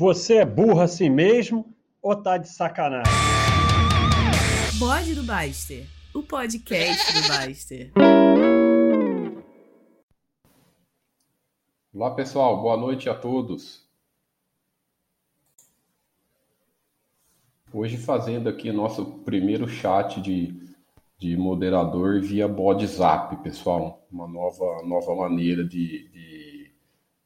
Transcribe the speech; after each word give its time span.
Você 0.00 0.36
é 0.38 0.46
burro 0.46 0.80
assim 0.80 1.10
mesmo 1.10 1.76
ou 2.00 2.16
tá 2.16 2.38
de 2.38 2.48
sacanagem? 2.48 3.12
Bode 4.78 5.14
do 5.14 5.22
Baster, 5.22 5.86
o 6.14 6.22
podcast 6.22 7.12
do 7.12 7.28
Baster. 7.28 7.92
Olá 11.92 12.14
pessoal, 12.14 12.62
boa 12.62 12.78
noite 12.78 13.10
a 13.10 13.14
todos. 13.14 13.86
Hoje 17.70 17.98
fazendo 17.98 18.48
aqui 18.48 18.72
nosso 18.72 19.04
primeiro 19.18 19.68
chat 19.68 20.18
de, 20.22 20.58
de 21.18 21.36
moderador 21.36 22.22
via 22.22 22.46
WhatsApp, 22.46 23.36
pessoal. 23.42 24.02
Uma 24.10 24.26
nova, 24.26 24.82
nova 24.82 25.14
maneira 25.14 25.62
de, 25.62 26.08
de, 26.08 26.72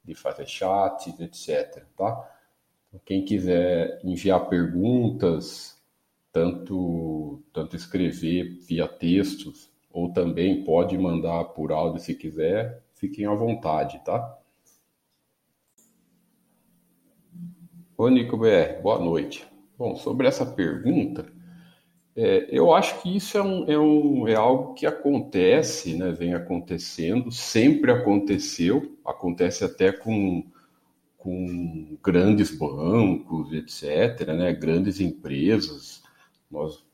de 0.07 0.15
fazer 0.17 0.49
chat, 0.49 1.15
etc. 1.23 1.87
Tá? 1.97 2.34
Quem 3.05 3.25
quiser 3.25 4.01
enviar 4.05 4.49
perguntas, 4.49 5.81
tanto, 6.33 7.43
tanto 7.53 7.77
escrever 7.77 8.59
via 8.67 8.87
textos, 8.87 9.71
ou 9.93 10.13
também 10.13 10.65
pode 10.65 10.97
mandar 10.99 11.45
por 11.45 11.73
áudio 11.73 12.01
se 12.01 12.15
quiser, 12.15 12.83
fiquem 12.95 13.27
à 13.27 13.35
vontade, 13.35 14.01
tá? 14.05 14.39
Ô 17.97 18.09
Nico 18.09 18.37
BR, 18.37 18.83
boa 18.83 18.99
noite. 18.99 19.47
Bom, 19.79 19.95
sobre 19.97 20.27
essa 20.27 20.45
pergunta, 20.45 21.27
é, 22.17 22.47
eu 22.51 22.73
acho 22.73 23.01
que 23.03 23.17
isso 23.17 23.39
é, 23.39 23.43
um, 23.43 23.71
é, 23.71 23.79
um, 23.79 24.29
é 24.29 24.35
algo 24.35 24.75
que 24.75 24.87
acontece, 24.87 25.97
né, 25.97 26.13
vem 26.13 26.35
acontecendo, 26.35 27.31
sempre 27.31 27.91
aconteceu, 27.91 28.97
acontece 29.05 29.65
até 29.65 29.93
com 29.93 30.45
com 31.25 31.97
grandes 32.03 32.51
bancos, 32.51 33.51
etc., 33.51 34.29
né, 34.35 34.53
grandes 34.53 35.01
empresas. 35.01 36.03
Nós 36.51 36.85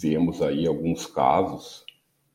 vemos 0.00 0.40
aí 0.40 0.64
alguns 0.64 1.06
casos 1.06 1.84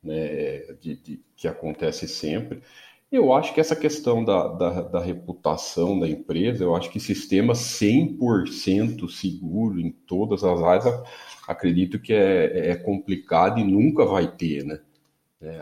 né, 0.03 0.59
de, 0.81 0.98
de, 0.98 1.23
que 1.38 1.48
acontece 1.48 2.09
sempre. 2.09 2.61
Eu 3.09 3.31
acho 3.33 3.53
que 3.53 3.61
essa 3.61 3.75
questão 3.75 4.23
da, 4.25 4.50
da, 4.50 4.81
da, 4.81 5.00
reputação 5.00 5.98
da 5.98 6.09
empresa, 6.09 6.66
eu 6.66 6.75
acho 6.75 6.89
que 6.89 7.00
sistema 7.00 7.53
100% 7.53 9.09
seguro 9.09 9.80
em 9.80 9.92
todas 9.92 10.44
as 10.44 10.61
áreas, 10.61 11.03
acredito 11.48 12.00
que 12.00 12.14
é, 12.14 12.72
é 12.72 12.76
complicado 12.76 13.59
e 13.59 13.64
nunca 13.64 14.05
vai 14.05 14.30
ter, 14.30 14.66
né? 14.66 14.81
É, 15.42 15.58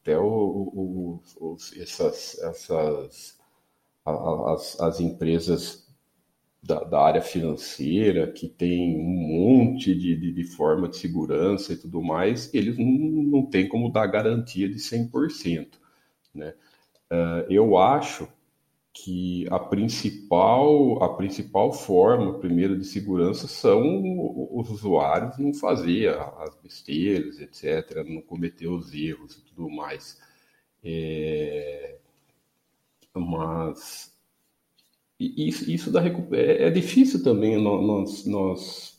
até 0.00 0.18
o, 0.18 1.20
o, 1.40 1.56
essas, 1.80 2.38
essas 2.40 3.40
as, 4.04 4.80
as 4.80 5.00
empresas 5.00 5.88
da, 6.62 6.84
da, 6.84 7.00
área 7.00 7.22
financeira, 7.22 8.30
que 8.30 8.48
tem 8.48 8.96
um 8.96 9.02
monte 9.02 9.94
de, 9.94 10.16
de, 10.16 10.32
de, 10.32 10.44
forma 10.44 10.88
de 10.88 10.96
segurança 10.96 11.72
e 11.72 11.76
tudo 11.76 12.02
mais, 12.02 12.52
eles 12.54 12.78
não, 12.78 12.86
não 12.86 13.46
têm 13.46 13.68
como 13.68 13.90
dar 13.90 14.06
garantia 14.06 14.68
de 14.68 14.76
100%. 14.76 15.68
Né? 16.34 16.54
Uh, 17.10 17.50
eu 17.50 17.76
acho 17.76 18.28
que 18.92 19.46
a 19.50 19.58
principal, 19.58 21.02
a 21.02 21.16
principal 21.16 21.72
forma, 21.72 22.38
primeiro, 22.38 22.78
de 22.78 22.84
segurança 22.84 23.48
são 23.48 23.82
os 24.52 24.70
usuários 24.70 25.38
não 25.38 25.54
fazer 25.54 26.14
as 26.38 26.54
besteiras, 26.56 27.40
etc., 27.40 28.04
não 28.06 28.20
cometer 28.20 28.68
os 28.68 28.92
erros 28.94 29.36
e 29.36 29.44
tudo 29.44 29.70
mais. 29.70 30.20
É, 30.84 31.98
mas 33.14 34.12
isso, 35.18 35.70
isso 35.70 35.90
da 35.90 36.04
é, 36.04 36.64
é 36.64 36.70
difícil 36.70 37.22
também 37.22 37.60
nós, 37.60 38.24
nós 38.26 38.92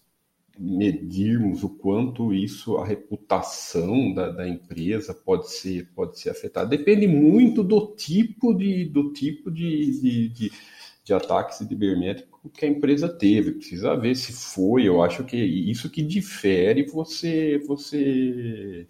medirmos 0.58 1.64
o 1.64 1.70
quanto 1.70 2.34
isso, 2.34 2.78
a 2.78 2.86
reputação 2.86 4.14
da, 4.14 4.30
da, 4.30 4.48
empresa 4.48 5.14
pode 5.14 5.52
ser, 5.52 5.90
pode 5.96 6.20
ser 6.20 6.30
afetada. 6.30 6.70
Depende 6.70 7.08
muito 7.08 7.64
do 7.64 7.96
tipo 7.96 8.54
de, 8.54 8.86
do 8.86 9.12
tipo 9.14 9.50
de, 9.52 10.00
de, 10.00 10.30
de, 10.30 10.52
de 11.04 11.14
ataque 11.14 11.56
cibernético 11.56 12.50
que 12.50 12.66
a 12.66 12.70
empresa 12.70 13.10
teve. 13.10 13.54
Precisa 13.54 13.96
ver 13.96 14.16
se 14.16 14.32
foi. 14.32 14.88
Eu 14.88 15.02
acho 15.02 15.24
que 15.24 15.38
isso 15.38 15.90
que 15.90 16.04
difere 16.04 16.84
você, 16.84 17.58
você 17.68 18.86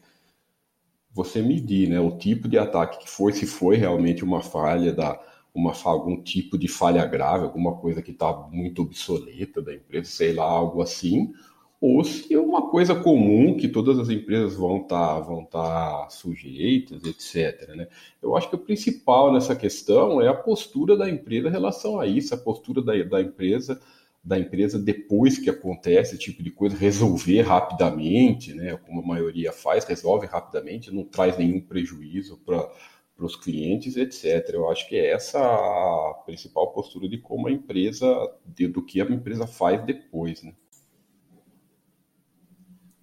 você 1.13 1.41
medir, 1.41 1.90
né? 1.90 2.00
O 2.00 2.18
tipo 2.18 2.47
de 2.47 2.57
ataque 2.57 3.00
que 3.00 3.09
foi, 3.09 3.34
se 3.34 3.46
foi 3.46 3.78
realmente 3.78 4.24
uma 4.24 4.41
falha 4.41 4.91
da 4.91 5.19
uma 5.53 5.74
algum 5.84 6.19
tipo 6.22 6.57
de 6.57 6.68
falha 6.68 7.06
grave, 7.06 7.44
alguma 7.44 7.75
coisa 7.75 8.01
que 8.01 8.09
está 8.09 8.34
muito 8.51 8.81
obsoleta 8.81 9.62
da 9.62 9.73
empresa, 9.73 10.09
sei 10.09 10.34
lá, 10.34 10.44
algo 10.44 10.81
assim, 10.81 11.31
ou 11.79 12.03
se 12.03 12.34
é 12.34 12.40
uma 12.40 12.69
coisa 12.69 12.96
comum 12.96 13.57
que 13.57 13.68
todas 13.68 14.00
as 14.00 14.09
empresas 14.09 14.56
vão 14.56 14.78
estar 14.78 15.16
tá, 15.16 15.19
vão 15.19 15.46
tá 15.46 16.07
sujeitas, 16.09 17.03
etc. 17.03 17.68
Né? 17.75 17.88
Eu 18.22 18.35
acho 18.35 18.50
que 18.50 18.56
o 18.56 18.59
principal 18.59 19.34
nessa 19.34 19.56
questão 19.56 20.22
é 20.22 20.28
a 20.28 20.34
postura 20.34 20.96
da 20.97 21.09
empresa 21.09 21.50
em 21.50 21.52
relação 21.52 22.00
a 22.00 22.07
isso, 22.07 22.34
a 22.34 22.38
postura 22.38 22.81
da, 22.81 22.94
da 23.03 23.22
empresa 23.22 23.79
da 24.23 24.39
empresa 24.39 24.79
depois 24.79 25.38
que 25.38 25.50
acontece 25.50 26.16
esse 26.16 26.23
tipo 26.23 26.41
de 26.41 26.50
coisa, 26.50 26.78
resolver 26.78 27.41
rapidamente, 27.41 28.53
né? 28.53 28.78
Como 28.78 29.01
a 29.01 29.06
maioria 29.06 29.51
faz, 29.51 29.84
resolve 29.84 30.25
rapidamente, 30.28 30.94
não 30.94 31.03
traz 31.03 31.38
nenhum 31.38 31.59
prejuízo 31.59 32.38
para 32.38 32.72
os 33.19 33.35
clientes, 33.35 33.97
etc. 33.97 34.50
Eu 34.53 34.69
acho 34.69 34.88
que 34.88 34.95
é 34.95 35.11
essa 35.11 35.39
a 35.39 36.13
principal 36.25 36.72
postura 36.72 37.09
de 37.09 37.17
como 37.17 37.47
a 37.47 37.51
empresa, 37.51 38.07
de, 38.45 38.67
do 38.67 38.81
que 38.81 39.01
a 39.01 39.06
empresa 39.06 39.45
faz 39.45 39.84
depois, 39.85 40.41
né? 40.41 40.53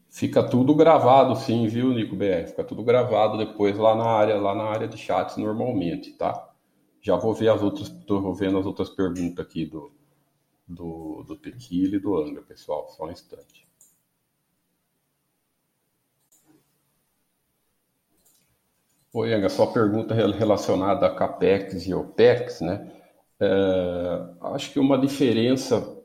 Fica 0.08 0.42
tudo 0.42 0.75
gravado, 0.75 1.37
sim, 1.37 1.69
viu, 1.69 1.92
Nico 1.92 2.16
BR? 2.16 2.48
Fica 2.48 2.64
tudo 2.64 2.82
gravado 2.82 3.38
depois 3.38 3.76
lá 3.76 3.94
na 3.94 4.06
área, 4.06 4.37
lá 4.37 4.54
na 4.54 4.64
área 4.64 4.88
de 4.88 4.97
chats 4.97 5.37
normalmente, 5.37 6.12
tá? 6.14 6.50
Já 7.00 7.16
vou 7.16 7.32
ver 7.32 7.48
as 7.50 7.62
outras, 7.62 7.88
tô 8.06 8.32
vendo 8.34 8.58
as 8.58 8.66
outras 8.66 8.91
perguntas 8.91 9.38
aqui 9.38 9.64
do, 9.66 9.92
do, 10.70 11.22
do 11.25 11.36
tequila 11.36 11.97
e 11.97 11.98
do 11.98 12.16
Angra, 12.16 12.42
pessoal. 12.42 12.88
Só 12.91 13.06
um 13.06 13.10
instante. 13.10 13.69
Oi, 19.12 19.34
Anga, 19.34 19.48
só 19.48 19.66
pergunta 19.66 20.14
relacionada 20.14 21.06
a 21.06 21.14
CAPEX 21.14 21.86
e 21.86 21.92
OPEX, 21.92 22.60
né? 22.60 22.92
É, 23.41 23.48
acho 24.53 24.72
que 24.72 24.78
uma 24.78 24.97
diferença 24.97 25.98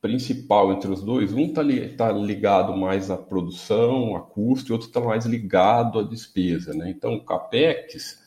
principal 0.00 0.72
entre 0.72 0.90
os 0.90 1.02
dois, 1.02 1.32
um 1.32 1.46
está 1.46 1.62
li, 1.62 1.96
tá 1.96 2.10
ligado 2.12 2.76
mais 2.76 3.10
à 3.10 3.16
produção, 3.16 4.16
a 4.16 4.20
custo, 4.20 4.70
e 4.70 4.72
outro 4.72 4.88
está 4.88 5.00
mais 5.00 5.24
ligado 5.24 5.98
à 5.98 6.02
despesa, 6.02 6.74
né? 6.74 6.90
Então, 6.90 7.14
o 7.14 7.24
CAPEX 7.24 8.20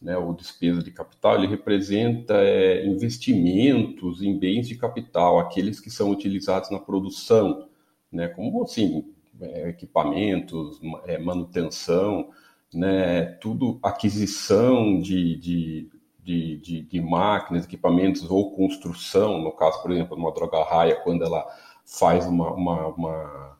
né, 0.00 0.16
ou 0.16 0.32
despesa 0.32 0.82
de 0.82 0.90
capital, 0.90 1.36
ele 1.36 1.46
representa 1.46 2.34
é, 2.34 2.86
investimentos 2.86 4.22
em 4.22 4.38
bens 4.38 4.66
de 4.66 4.76
capital, 4.76 5.38
aqueles 5.38 5.78
que 5.78 5.90
são 5.90 6.10
utilizados 6.10 6.70
na 6.70 6.78
produção, 6.78 7.68
né, 8.10 8.28
como 8.28 8.62
assim, 8.62 9.04
é, 9.40 9.68
equipamentos, 9.68 10.80
é, 11.04 11.18
manutenção, 11.18 12.30
né, 12.72 13.24
tudo 13.40 13.78
aquisição 13.82 14.98
de, 15.00 15.36
de, 15.36 15.90
de, 16.22 16.56
de, 16.58 16.82
de 16.82 17.00
máquinas, 17.00 17.64
equipamentos 17.64 18.22
ou 18.30 18.54
construção, 18.56 19.38
no 19.42 19.52
caso, 19.52 19.82
por 19.82 19.90
exemplo, 19.90 20.16
uma 20.16 20.32
droga 20.32 20.62
raia, 20.64 20.96
quando 20.96 21.24
ela 21.24 21.44
faz 21.84 22.26
uma, 22.26 22.52
uma, 22.52 22.86
uma 22.88 23.58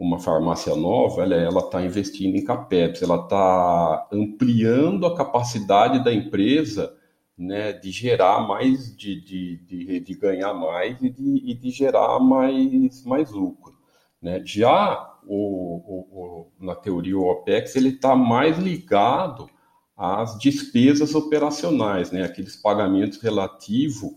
uma 0.00 0.18
farmácia 0.18 0.74
nova, 0.74 1.24
ela 1.24 1.60
está 1.60 1.82
investindo 1.82 2.34
em 2.34 2.42
CAPEX, 2.42 3.02
ela 3.02 3.16
está 3.16 4.08
ampliando 4.10 5.04
a 5.04 5.14
capacidade 5.14 6.02
da 6.02 6.10
empresa 6.10 6.96
né, 7.36 7.74
de 7.74 7.90
gerar 7.90 8.48
mais, 8.48 8.96
de, 8.96 9.20
de, 9.20 9.56
de, 9.58 10.00
de 10.00 10.14
ganhar 10.14 10.54
mais 10.54 10.96
e 11.02 11.10
de, 11.10 11.50
e 11.50 11.54
de, 11.54 11.70
gerar 11.70 12.18
mais, 12.18 13.04
mais 13.04 13.30
lucro. 13.30 13.74
Né? 14.22 14.42
Já 14.42 15.18
o, 15.26 15.36
o, 15.36 15.98
o, 16.10 16.52
na 16.58 16.74
teoria 16.74 17.18
o 17.18 17.30
OPEX 17.30 17.76
ele 17.76 17.90
está 17.90 18.16
mais 18.16 18.58
ligado 18.58 19.50
às 19.94 20.38
despesas 20.38 21.14
operacionais, 21.14 22.10
né? 22.10 22.24
aqueles 22.24 22.56
pagamentos 22.56 23.20
relativos 23.20 24.12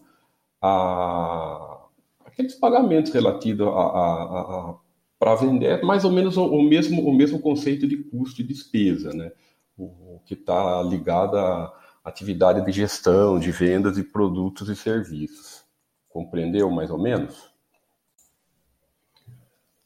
a 0.61 1.77
aqueles 2.25 2.55
pagamentos 2.55 3.11
relativos 3.11 3.67
a, 3.67 3.71
a, 3.71 4.39
a, 4.69 4.75
para 5.23 5.35
vender 5.35 5.79
é 5.79 5.81
mais 5.81 6.03
ou 6.03 6.11
menos 6.11 6.35
o, 6.35 6.61
mesmo, 6.61 7.01
o 7.07 7.15
mesmo 7.15 7.39
conceito 7.39 7.87
de 7.87 7.95
custo 7.95 8.41
e 8.41 8.43
despesa, 8.43 9.13
né? 9.13 9.31
O, 9.77 10.19
que 10.25 10.33
está 10.33 10.83
ligado 10.83 11.37
à 11.37 11.73
atividade 12.03 12.65
de 12.65 12.71
gestão, 12.73 13.39
de 13.39 13.49
vendas 13.49 13.95
de 13.95 14.03
produtos 14.03 14.67
e 14.67 14.75
serviços. 14.75 15.63
Compreendeu 16.09 16.69
mais 16.69 16.89
ou 16.91 17.01
menos? 17.01 17.49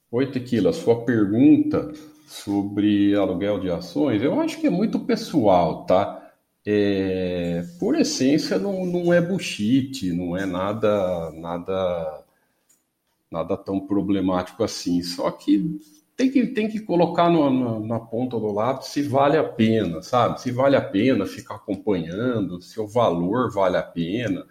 Oi, 0.10 0.32
Tequila, 0.32 0.74
sua 0.74 1.06
pergunta 1.06 1.94
sobre 2.26 3.16
aluguel 3.16 3.60
de 3.60 3.70
ações, 3.70 4.24
eu 4.24 4.40
acho 4.42 4.60
que 4.60 4.66
é 4.66 4.72
muito 4.72 5.00
pessoal, 5.02 5.86
tá? 5.86 6.28
é, 6.70 7.64
por 7.80 7.96
essência 7.96 8.60
não, 8.60 8.86
não 8.86 9.14
é 9.14 9.22
bullshit, 9.22 10.12
não 10.12 10.36
é 10.36 10.46
nada, 10.46 11.32
nada, 11.32 12.26
nada 13.32 13.58
tão 13.58 13.80
problemático 13.80 14.64
assim. 14.64 15.02
Só 15.04 15.30
que 15.32 15.80
tem 16.16 16.32
que, 16.32 16.48
tem 16.48 16.68
que 16.68 16.80
colocar 16.80 17.30
no, 17.30 17.50
na, 17.50 17.80
na, 17.88 18.00
ponta 18.00 18.40
do 18.40 18.52
lápis 18.52 18.88
se 18.88 19.04
vale 19.04 19.38
a 19.38 19.44
pena, 19.44 20.02
sabe? 20.02 20.42
Se 20.42 20.52
vale 20.52 20.76
a 20.76 20.82
pena 20.82 21.26
ficar 21.26 21.56
acompanhando, 21.56 22.62
se 22.62 22.80
o 22.80 22.88
valor 22.88 23.52
vale 23.52 23.78
a 23.78 23.84
pena, 23.84 24.46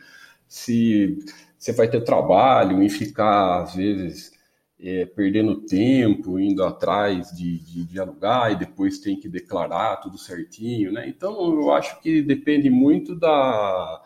se 0.46 1.18
você 1.58 1.72
vai 1.72 1.88
ter 1.88 2.02
trabalho 2.04 2.82
em 2.82 2.88
ficar, 2.88 3.62
às 3.62 3.74
vezes, 3.74 4.32
é, 4.78 5.06
perdendo 5.06 5.62
tempo, 5.62 6.38
indo 6.38 6.62
atrás 6.62 7.30
de, 7.30 7.58
de, 7.58 7.84
de, 7.84 7.98
alugar 7.98 8.52
e 8.52 8.56
depois 8.56 9.00
tem 9.00 9.18
que 9.18 9.28
declarar 9.28 9.96
tudo 9.96 10.18
certinho, 10.18 10.92
né? 10.92 11.08
Então, 11.08 11.34
eu 11.60 11.72
acho 11.72 12.00
que 12.00 12.22
depende 12.22 12.70
muito 12.70 13.16
da, 13.16 14.02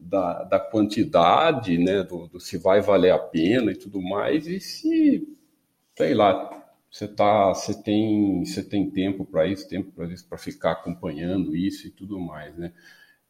da, 0.00 0.44
da 0.44 0.58
quantidade, 0.60 1.78
né? 1.78 2.02
Do, 2.02 2.28
do, 2.28 2.40
se 2.40 2.58
vai 2.58 2.80
valer 2.80 3.12
a 3.12 3.18
pena 3.18 3.72
e 3.72 3.76
tudo 3.76 4.00
mais, 4.02 4.46
e 4.46 4.60
se, 4.60 5.26
sei 5.96 6.14
lá, 6.14 6.50
você 6.90 7.06
tá, 7.08 7.50
você 7.54 7.74
tem, 7.82 8.44
você 8.44 8.62
tem 8.64 8.90
tempo 8.90 9.24
para 9.24 9.46
isso, 9.46 9.68
tempo 9.68 9.92
para 9.92 10.06
isso, 10.12 10.26
para 10.28 10.38
ficar 10.38 10.72
acompanhando 10.72 11.54
isso 11.56 11.86
e 11.86 11.90
tudo 11.90 12.18
mais, 12.20 12.56
né? 12.56 12.72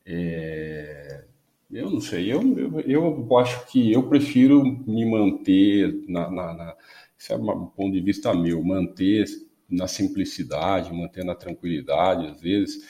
É, 0.06 1.24
eu 1.70 1.90
não 1.90 2.00
sei, 2.00 2.32
eu, 2.32 2.42
eu, 2.80 3.26
eu 3.28 3.38
acho 3.38 3.66
que 3.70 3.92
eu 3.92 4.08
prefiro 4.08 4.64
me 4.64 5.04
manter 5.08 6.04
na, 6.08 6.30
na, 6.30 6.54
na 6.54 6.76
isso 7.18 7.32
é 7.32 7.36
um 7.36 7.66
ponto 7.66 7.92
de 7.92 8.00
vista 8.00 8.34
meu, 8.34 8.64
manter 8.64 9.26
na 9.68 9.86
simplicidade, 9.86 10.92
manter 10.92 11.24
na 11.24 11.34
tranquilidade, 11.34 12.26
às 12.26 12.40
vezes, 12.40 12.82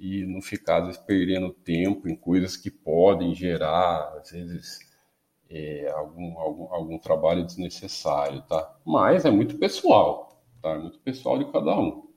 e 0.00 0.24
não 0.24 0.40
ficar, 0.40 0.78
às 0.78 0.86
vezes, 0.86 1.02
perdendo 1.02 1.52
tempo 1.52 2.08
em 2.08 2.16
coisas 2.16 2.56
que 2.56 2.70
podem 2.70 3.34
gerar, 3.34 4.14
às 4.18 4.30
vezes, 4.30 4.78
é, 5.48 5.90
algum, 5.94 6.38
algum, 6.38 6.74
algum 6.74 6.98
trabalho 6.98 7.44
desnecessário, 7.44 8.40
tá? 8.48 8.76
Mas 8.84 9.26
é 9.26 9.30
muito 9.30 9.58
pessoal, 9.58 10.42
tá? 10.62 10.70
É 10.70 10.78
muito 10.78 10.98
pessoal 11.00 11.38
de 11.38 11.52
cada 11.52 11.78
um. 11.78 12.08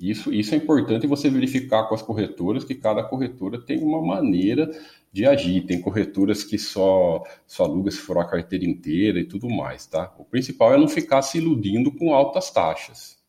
Isso, 0.00 0.32
isso 0.32 0.54
é 0.54 0.58
importante 0.58 1.06
você 1.06 1.28
verificar 1.28 1.88
com 1.88 1.94
as 1.94 2.02
corretoras 2.02 2.64
que 2.64 2.74
cada 2.74 3.02
corretora 3.02 3.60
tem 3.60 3.82
uma 3.82 4.00
maneira 4.00 4.70
de 5.12 5.26
agir. 5.26 5.66
Tem 5.66 5.80
corretoras 5.80 6.42
que 6.44 6.58
só, 6.58 7.22
só 7.46 7.64
aluga 7.64 7.90
se 7.90 7.98
for 7.98 8.18
a 8.18 8.24
carteira 8.24 8.64
inteira 8.64 9.20
e 9.20 9.24
tudo 9.24 9.48
mais, 9.48 9.86
tá? 9.86 10.12
O 10.18 10.24
principal 10.24 10.74
é 10.74 10.78
não 10.78 10.88
ficar 10.88 11.22
se 11.22 11.38
iludindo 11.38 11.92
com 11.92 12.14
altas 12.14 12.50
taxas. 12.50 13.21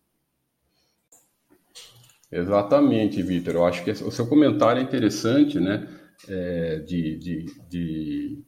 Exatamente, 2.33 3.21
Vitor. 3.21 3.53
Eu 3.56 3.65
acho 3.65 3.83
que 3.83 3.91
o 3.91 4.12
seu 4.12 4.27
comentário 4.27 4.80
é 4.80 4.83
interessante, 4.83 5.59
né? 5.59 5.88
É, 6.27 6.80
de, 6.80 7.18
de, 7.18 7.45
de, 7.69 8.44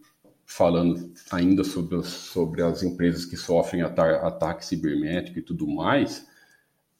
falando 0.45 1.13
ainda 1.31 1.63
sobre, 1.63 2.01
sobre 2.03 2.61
as 2.63 2.81
empresas 2.81 3.25
que 3.25 3.35
sofrem 3.35 3.81
ataque 3.81 4.65
cibernético 4.65 5.37
e 5.37 5.41
tudo 5.41 5.67
mais. 5.67 6.25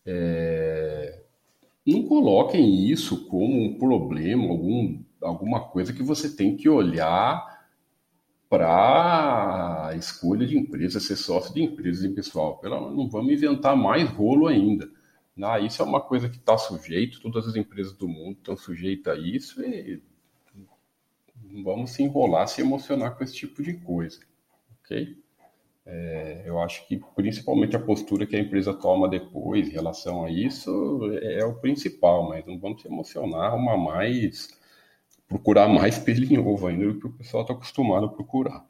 É, 0.05 1.23
não 1.85 2.03
coloquem 2.03 2.87
isso 2.87 3.25
como 3.27 3.63
um 3.63 3.77
problema, 3.77 4.43
algum 4.43 5.03
alguma 5.21 5.61
coisa 5.69 5.91
que 5.91 6.03
você 6.03 6.29
tem 6.35 6.55
que 6.55 6.69
olhar 6.69 7.43
para 8.47 9.87
a 9.87 9.95
escolha 9.95 10.45
de 10.45 10.55
empresa, 10.55 10.99
ser 10.99 11.15
sócio 11.15 11.51
de 11.53 11.63
empresa, 11.63 12.05
e 12.05 12.13
pessoal, 12.13 12.59
pelo, 12.59 12.91
não 12.91 13.09
vamos 13.09 13.33
inventar 13.33 13.75
mais 13.75 14.07
rolo 14.07 14.47
ainda. 14.47 14.87
Ah, 15.41 15.59
isso 15.59 15.81
é 15.81 15.85
uma 15.85 16.01
coisa 16.01 16.29
que 16.29 16.37
está 16.37 16.57
sujeito, 16.57 17.19
todas 17.21 17.47
as 17.47 17.55
empresas 17.55 17.93
do 17.93 18.07
mundo 18.07 18.37
estão 18.37 18.55
sujeitas 18.55 19.17
a 19.17 19.19
isso 19.19 19.61
e 19.61 20.01
não 21.51 21.63
vamos 21.63 21.91
se 21.91 22.03
enrolar, 22.03 22.47
se 22.47 22.61
emocionar 22.61 23.17
com 23.17 23.23
esse 23.23 23.35
tipo 23.35 23.61
de 23.61 23.73
coisa, 23.73 24.19
ok? 24.79 25.17
É, 25.85 26.43
eu 26.45 26.59
acho 26.61 26.87
que 26.87 26.99
principalmente 27.15 27.75
a 27.75 27.79
postura 27.79 28.25
que 28.25 28.35
a 28.35 28.39
empresa 28.39 28.73
toma 28.73 29.07
depois 29.07 29.67
em 29.67 29.71
relação 29.71 30.25
a 30.25 30.31
isso 30.31 31.11
é, 31.21 31.41
é 31.41 31.45
o 31.45 31.55
principal, 31.55 32.27
mas 32.27 32.45
não 32.45 32.57
vamos 32.59 32.81
se 32.81 32.87
emocionar, 32.87 33.51
arrumar 33.51 33.77
mais 33.77 34.49
procurar 35.27 35.67
mais 35.67 35.97
pelo 35.99 36.23
em 36.25 36.37
ovo 36.37 36.67
ainda 36.67 36.85
do 36.85 36.99
que 36.99 37.07
o 37.07 37.13
pessoal 37.13 37.43
está 37.43 37.53
acostumado 37.53 38.05
a 38.05 38.09
procurar. 38.09 38.65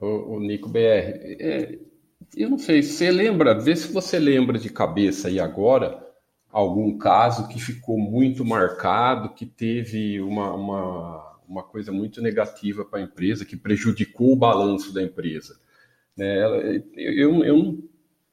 O, 0.00 0.36
o 0.36 0.40
Nico 0.40 0.68
BR, 0.68 0.78
é, 1.40 1.78
eu 2.36 2.50
não 2.50 2.58
sei, 2.58 2.82
você 2.82 3.10
lembra, 3.10 3.58
vê 3.58 3.74
se 3.74 3.92
você 3.92 4.18
lembra 4.18 4.58
de 4.58 4.70
cabeça 4.70 5.28
aí 5.28 5.40
agora 5.40 6.06
algum 6.50 6.96
caso 6.96 7.48
que 7.48 7.60
ficou 7.60 7.98
muito 7.98 8.44
marcado, 8.44 9.34
que 9.34 9.46
teve 9.46 10.20
uma, 10.20 10.52
uma, 10.54 11.38
uma 11.48 11.62
coisa 11.62 11.92
muito 11.92 12.22
negativa 12.22 12.84
para 12.84 13.00
a 13.00 13.02
empresa, 13.02 13.44
que 13.44 13.56
prejudicou 13.56 14.32
o 14.32 14.36
balanço 14.36 14.92
da 14.92 15.02
empresa. 15.02 15.60
Né? 16.16 16.82
Eu, 16.96 17.44
eu 17.44 17.56
não 17.56 17.88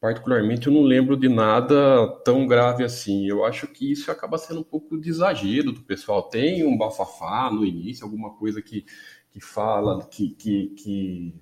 particularmente, 0.06 0.68
eu 0.68 0.74
não 0.74 0.84
lembro 0.84 1.18
de 1.18 1.28
nada 1.28 2.08
tão 2.24 2.46
grave 2.46 2.84
assim. 2.84 3.28
Eu 3.28 3.44
acho 3.44 3.66
que 3.68 3.92
isso 3.92 4.12
acaba 4.12 4.38
sendo 4.38 4.60
um 4.60 4.64
pouco 4.64 5.00
de 5.00 5.10
exagero 5.10 5.72
do 5.72 5.82
pessoal. 5.82 6.30
Tem 6.30 6.64
um 6.64 6.78
bafafá 6.78 7.50
no 7.52 7.66
início, 7.66 8.06
alguma 8.06 8.36
coisa 8.36 8.62
que, 8.62 8.86
que 9.32 9.40
fala, 9.40 10.06
que, 10.06 10.30
que, 10.30 10.68
que, 10.78 11.34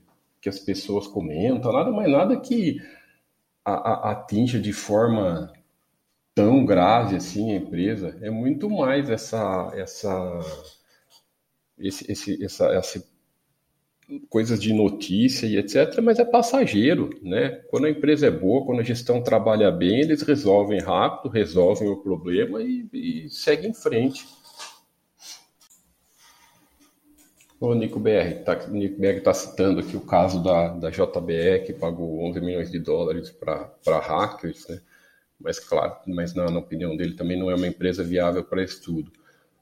que 0.43 0.49
as 0.49 0.59
pessoas 0.59 1.07
comentam, 1.07 1.71
nada 1.71 1.89
mais 1.89 2.11
nada 2.11 2.37
que 2.37 2.77
a, 3.63 3.71
a, 3.71 4.11
atinja 4.11 4.59
de 4.59 4.73
forma 4.73 5.53
tão 6.35 6.65
grave 6.65 7.15
assim 7.15 7.53
a 7.53 7.55
empresa. 7.55 8.17
É 8.21 8.29
muito 8.29 8.69
mais 8.69 9.09
essa, 9.09 9.71
essa, 9.73 10.39
esse, 11.79 12.11
esse, 12.11 12.43
essa, 12.43 12.77
esse 12.77 13.05
coisas 14.29 14.61
de 14.61 14.73
notícia 14.73 15.47
e 15.47 15.57
etc., 15.57 16.01
mas 16.01 16.19
é 16.19 16.25
passageiro, 16.25 17.09
né? 17.21 17.61
Quando 17.69 17.85
a 17.85 17.89
empresa 17.89 18.27
é 18.27 18.31
boa, 18.31 18.65
quando 18.65 18.81
a 18.81 18.83
gestão 18.83 19.23
trabalha 19.23 19.71
bem, 19.71 20.01
eles 20.01 20.23
resolvem 20.23 20.81
rápido, 20.81 21.31
resolvem 21.31 21.87
o 21.87 22.01
problema 22.03 22.61
e, 22.61 22.85
e 22.91 23.29
seguem 23.29 23.71
em 23.71 23.73
frente. 23.73 24.25
O 27.63 27.73
Nico 27.73 27.97
BR 27.97 28.43
tá, 28.43 28.67
Nico 28.67 28.99
BR 28.99 29.19
está 29.19 29.33
citando 29.33 29.79
aqui 29.79 29.95
o 29.95 30.01
caso 30.01 30.43
da, 30.43 30.67
da 30.67 30.89
JBE, 30.89 31.63
que 31.65 31.71
pagou 31.71 32.19
11 32.25 32.41
milhões 32.41 32.69
de 32.69 32.77
dólares 32.77 33.31
para 33.31 33.99
hackers, 33.99 34.67
né? 34.67 34.81
Mas, 35.39 35.59
claro, 35.59 35.95
mas 36.05 36.33
na, 36.33 36.51
na 36.51 36.59
opinião 36.59 36.97
dele 36.97 37.15
também 37.15 37.39
não 37.39 37.49
é 37.49 37.55
uma 37.55 37.65
empresa 37.65 38.03
viável 38.03 38.43
para 38.43 38.61
estudo. 38.61 39.13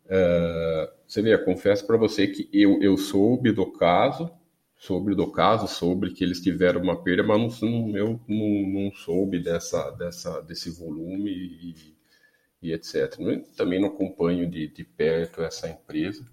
Uh, 0.07 0.91
você 1.07 1.21
vê, 1.21 1.37
confesso 1.37 1.85
para 1.85 1.95
você 1.95 2.25
que 2.25 2.49
eu, 2.51 2.81
eu 2.81 2.97
soube 2.97 3.51
do 3.51 3.71
caso, 3.71 4.31
sobre 4.75 5.13
do 5.13 5.31
caso, 5.31 5.67
sobre 5.67 6.09
que 6.09 6.23
eles 6.23 6.41
tiveram 6.41 6.81
uma 6.81 7.03
perda, 7.03 7.21
mas 7.21 7.61
não, 7.61 7.95
eu 7.95 8.19
não, 8.27 8.81
não 8.81 8.91
soube 8.93 9.37
dessa, 9.37 9.91
dessa, 9.91 10.41
desse 10.41 10.71
volume 10.71 11.29
e, 11.29 11.75
e 12.63 12.73
etc. 12.73 13.15
Também 13.55 13.79
não 13.79 13.89
acompanho 13.89 14.49
de, 14.49 14.67
de 14.69 14.83
perto 14.83 15.43
essa 15.43 15.69
empresa 15.69 16.25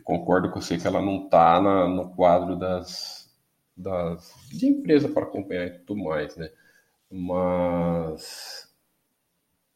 concordo 0.00 0.50
com 0.50 0.60
você 0.60 0.78
que 0.78 0.86
ela 0.86 1.00
não 1.00 1.24
está 1.24 1.60
no 1.88 2.10
quadro 2.10 2.56
das, 2.56 3.30
das 3.76 4.34
de 4.50 4.66
empresa 4.66 5.08
para 5.08 5.24
acompanhar 5.24 5.66
e 5.66 5.78
tudo 5.80 6.02
mais, 6.02 6.36
né? 6.36 6.50
Mas 7.10 8.68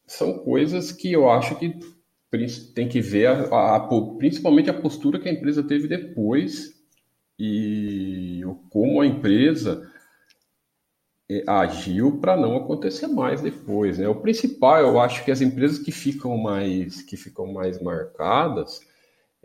são 0.05 0.39
coisas 0.39 0.91
que 0.91 1.11
eu 1.11 1.29
acho 1.29 1.55
que 1.57 1.79
tem 2.73 2.87
que 2.87 3.01
ver 3.01 3.27
a, 3.27 3.75
a, 3.75 3.79
principalmente 4.17 4.69
a 4.69 4.73
postura 4.73 5.19
que 5.19 5.29
a 5.29 5.31
empresa 5.31 5.63
teve 5.63 5.87
depois 5.87 6.75
e 7.39 8.41
como 8.69 9.01
a 9.01 9.07
empresa 9.07 9.89
é, 11.29 11.43
agiu 11.47 12.19
para 12.19 12.37
não 12.37 12.55
acontecer 12.55 13.07
mais 13.07 13.41
depois. 13.41 13.97
Né? 13.97 14.07
O 14.07 14.15
principal, 14.15 14.79
eu 14.79 14.99
acho 14.99 15.23
que 15.23 15.31
as 15.31 15.41
empresas 15.41 15.79
que 15.79 15.91
ficam 15.91 16.37
mais 16.37 17.01
que 17.01 17.17
ficam 17.17 17.51
mais 17.51 17.81
marcadas 17.81 18.81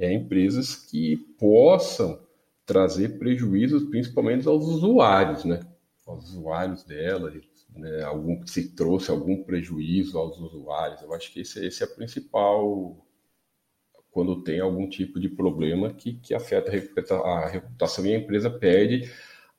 é 0.01 0.13
empresas 0.13 0.75
que 0.75 1.17
possam 1.39 2.19
trazer 2.65 3.19
prejuízos, 3.19 3.85
principalmente 3.91 4.49
aos 4.49 4.65
usuários, 4.65 5.45
né? 5.45 5.61
Aos 6.07 6.31
usuários 6.31 6.83
dela, 6.85 7.33
né, 7.77 8.03
algum 8.03 8.45
se 8.47 8.75
trouxe 8.75 9.11
algum 9.11 9.45
prejuízo 9.45 10.19
aos 10.19 10.39
usuários. 10.39 11.03
Eu 11.03 11.13
acho 11.13 11.31
que 11.33 11.41
esse, 11.41 11.65
esse 11.65 11.83
é 11.83 11.87
o 11.87 11.95
principal 11.95 13.07
quando 14.11 14.43
tem 14.43 14.59
algum 14.59 14.89
tipo 14.89 15.21
de 15.21 15.29
problema 15.29 15.93
que, 15.93 16.15
que 16.15 16.35
afeta 16.35 16.73
a 17.15 17.49
reputação 17.49 18.05
e 18.07 18.15
a 18.15 18.19
empresa 18.19 18.51
perde 18.51 19.09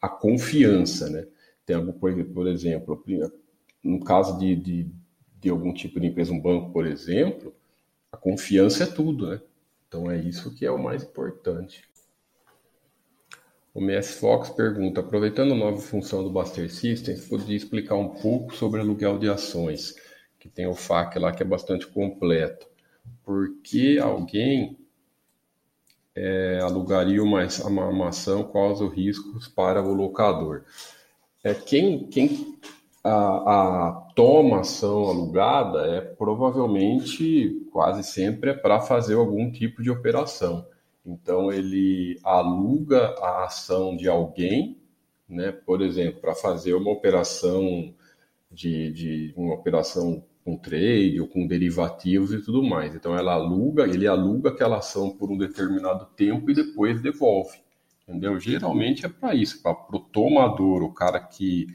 a 0.01 0.09
confiança, 0.09 1.09
né? 1.09 1.27
Tem 1.65 1.75
algum, 1.75 1.93
por 1.93 2.47
exemplo, 2.47 3.03
no 3.83 4.03
caso 4.03 4.37
de, 4.39 4.55
de, 4.55 4.91
de 5.39 5.49
algum 5.49 5.73
tipo 5.73 5.99
de 5.99 6.07
empresa, 6.07 6.33
um 6.33 6.41
banco, 6.41 6.73
por 6.73 6.85
exemplo, 6.85 7.55
a 8.11 8.17
confiança 8.17 8.83
é 8.83 8.87
tudo, 8.87 9.29
né? 9.29 9.41
Então 9.91 10.09
é 10.09 10.17
isso 10.17 10.55
que 10.55 10.65
é 10.65 10.71
o 10.71 10.81
mais 10.81 11.03
importante. 11.03 11.83
O 13.73 13.81
MS 13.81 14.13
Fox 14.13 14.49
pergunta: 14.49 15.01
aproveitando 15.01 15.51
a 15.51 15.57
nova 15.57 15.81
função 15.81 16.23
do 16.23 16.29
Buster 16.29 16.73
Systems, 16.73 17.27
poderia 17.27 17.57
explicar 17.57 17.95
um 17.95 18.07
pouco 18.07 18.55
sobre 18.55 18.79
aluguel 18.79 19.19
de 19.19 19.27
ações, 19.27 19.93
que 20.39 20.47
tem 20.47 20.65
o 20.65 20.73
FAQ 20.73 21.19
lá 21.19 21.33
que 21.33 21.43
é 21.43 21.45
bastante 21.45 21.85
completo. 21.87 22.65
por 23.21 23.53
que 23.61 23.99
alguém 23.99 24.79
é, 26.15 26.61
alugaria 26.61 27.21
uma, 27.21 27.45
uma, 27.65 27.89
uma 27.89 28.09
ação, 28.09 28.49
os 28.53 28.93
riscos 28.93 29.49
para 29.49 29.83
o 29.83 29.93
locador? 29.93 30.63
É, 31.43 31.53
quem, 31.53 32.07
quem 32.07 32.57
a, 33.03 33.11
a 33.11 34.00
toma 34.15 34.61
ação 34.61 35.05
alugada 35.05 35.85
é 35.87 36.01
provavelmente, 36.01 37.67
quase 37.71 38.03
sempre, 38.03 38.51
é 38.51 38.53
para 38.53 38.79
fazer 38.79 39.15
algum 39.15 39.51
tipo 39.51 39.81
de 39.81 39.89
operação. 39.89 40.65
Então, 41.05 41.51
ele 41.51 42.19
aluga 42.23 43.15
a 43.19 43.45
ação 43.45 43.95
de 43.95 44.07
alguém, 44.07 44.77
né? 45.27 45.51
por 45.51 45.81
exemplo, 45.81 46.21
para 46.21 46.35
fazer 46.35 46.73
uma 46.73 46.91
operação 46.91 47.93
de, 48.51 48.91
de 48.91 49.33
uma 49.35 49.55
operação 49.55 50.23
com 50.43 50.57
trade 50.57 51.19
ou 51.19 51.27
com 51.27 51.47
derivativos 51.47 52.33
e 52.33 52.41
tudo 52.41 52.63
mais. 52.63 52.93
Então, 52.95 53.17
ela 53.17 53.33
aluga, 53.33 53.83
ele 53.83 54.07
aluga 54.07 54.49
aquela 54.49 54.77
ação 54.77 55.09
por 55.09 55.31
um 55.31 55.37
determinado 55.37 56.05
tempo 56.15 56.51
e 56.51 56.53
depois 56.53 57.01
devolve. 57.01 57.57
Entendeu? 58.07 58.39
Geralmente 58.39 59.05
é 59.05 59.09
para 59.09 59.33
isso, 59.33 59.61
para 59.61 59.71
o 59.71 59.99
tomador, 59.99 60.83
o 60.83 60.93
cara 60.93 61.19
que 61.19 61.67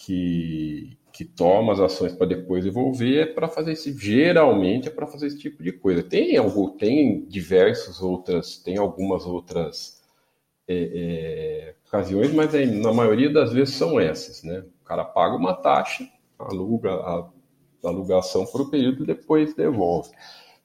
que, 0.00 0.96
que 1.20 1.24
toma 1.26 1.74
as 1.74 1.80
ações 1.80 2.14
para 2.14 2.28
depois 2.28 2.64
devolver 2.64 3.18
é 3.18 3.26
para 3.26 3.46
fazer 3.46 3.72
esse 3.72 3.92
geralmente 3.92 4.88
é 4.88 4.90
para 4.90 5.06
fazer 5.06 5.26
esse 5.26 5.38
tipo 5.38 5.62
de 5.62 5.70
coisa. 5.70 6.02
Tem 6.02 6.34
algo 6.38 6.70
tem 6.70 7.26
diversas 7.26 8.00
outras 8.00 8.56
tem 8.56 8.78
algumas 8.78 9.26
outras 9.26 10.00
é, 10.66 10.74
é, 10.74 11.74
ocasiões 11.86 12.32
mas 12.32 12.54
é, 12.54 12.64
na 12.64 12.90
maioria 12.90 13.30
das 13.30 13.52
vezes 13.52 13.74
são 13.74 14.00
essas 14.00 14.42
né? 14.42 14.64
O 14.80 14.84
cara 14.86 15.04
paga 15.04 15.36
uma 15.36 15.52
taxa 15.52 16.08
aluga 16.38 16.90
a, 16.90 17.28
a 17.84 17.88
alugação 17.88 18.46
por 18.46 18.62
um 18.62 18.70
período 18.70 19.04
depois 19.04 19.52
devolve. 19.52 20.08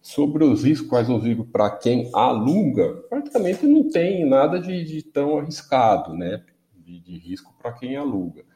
Sobre 0.01 0.45
os 0.45 0.63
riscos 0.63 0.87
quais 0.87 1.09
os 1.09 1.21
riscos 1.21 1.47
para 1.51 1.69
quem 1.69 2.09
aluga 2.13 2.93
praticamente 3.09 3.67
não 3.67 3.89
tem 3.89 4.25
nada 4.25 4.57
de, 4.57 4.85
de 4.85 5.03
tão 5.03 5.37
arriscado 5.37 6.13
né? 6.13 6.45
De, 6.73 6.97
de 7.01 7.17
risco 7.17 7.53
para 7.61 7.73
quem 7.73 7.97
aluga 7.97 8.54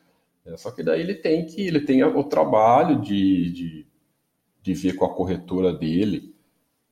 só 0.57 0.71
que 0.71 0.83
daí 0.83 1.01
ele 1.01 1.15
tem 1.15 1.45
que 1.45 1.61
ele 1.61 1.81
tem 1.81 2.03
o 2.03 2.23
trabalho 2.23 3.01
de, 3.01 3.51
de, 3.51 3.87
de 4.61 4.73
ver 4.73 4.93
com 4.95 5.05
a 5.05 5.13
corretora 5.13 5.73
dele 5.73 6.35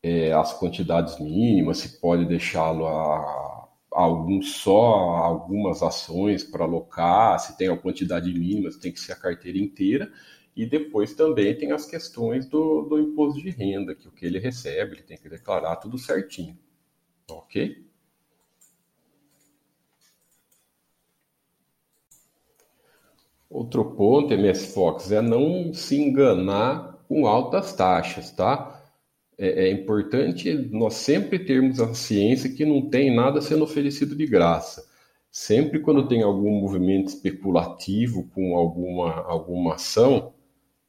é, 0.08 0.32
as 0.34 0.54
quantidades 0.58 1.20
mínimas, 1.20 1.80
se 1.80 2.00
pode 2.00 2.26
deixá-lo 2.26 2.86
a, 2.88 3.70
a 3.94 4.02
algum 4.02 4.42
só 4.42 4.94
algumas 5.18 5.82
ações 5.84 6.44
para 6.44 6.64
alocar, 6.64 7.40
se 7.40 7.58
tem 7.58 7.68
a 7.70 7.78
quantidade 7.78 8.34
mínima, 8.34 8.70
tem 8.82 8.92
que 8.92 9.00
ser 9.00 9.14
a 9.14 9.16
carteira 9.16 9.58
inteira. 9.58 10.12
E 10.56 10.66
depois 10.66 11.14
também 11.14 11.56
tem 11.56 11.72
as 11.72 11.86
questões 11.86 12.48
do, 12.48 12.82
do 12.84 13.00
imposto 13.00 13.42
de 13.42 13.50
renda, 13.52 13.94
que 13.94 14.08
o 14.08 14.12
que 14.12 14.26
ele 14.26 14.40
recebe, 14.40 14.94
ele 14.96 15.04
tem 15.04 15.18
que 15.18 15.30
declarar 15.30 15.76
tudo 15.76 15.98
certinho. 16.00 16.58
Ok? 17.30 17.87
Outro 23.50 23.86
ponto, 23.96 24.34
MS 24.34 24.74
Fox, 24.74 25.12
é 25.12 25.22
não 25.22 25.74
se 25.74 25.96
enganar 25.98 26.98
com 27.08 27.26
altas 27.26 27.74
taxas, 27.74 28.32
tá? 28.32 28.74
É, 29.38 29.68
é, 29.68 29.72
importante 29.72 30.52
nós 30.72 30.96
sempre 30.96 31.40
termos 31.40 31.80
a 31.80 31.94
ciência 31.94 32.50
que 32.52 32.66
não 32.66 32.90
tem 32.90 33.16
nada 33.16 33.40
sendo 33.40 33.64
oferecido 33.64 34.16
de 34.16 34.26
graça. 34.26 34.84
Sempre 35.32 35.80
quando 35.80 36.08
tem 36.08 36.24
algum 36.24 36.60
movimento 36.60 37.10
especulativo 37.10 38.28
com 38.34 38.58
alguma, 38.58 39.22
alguma 39.22 39.76
ação, 39.76 40.34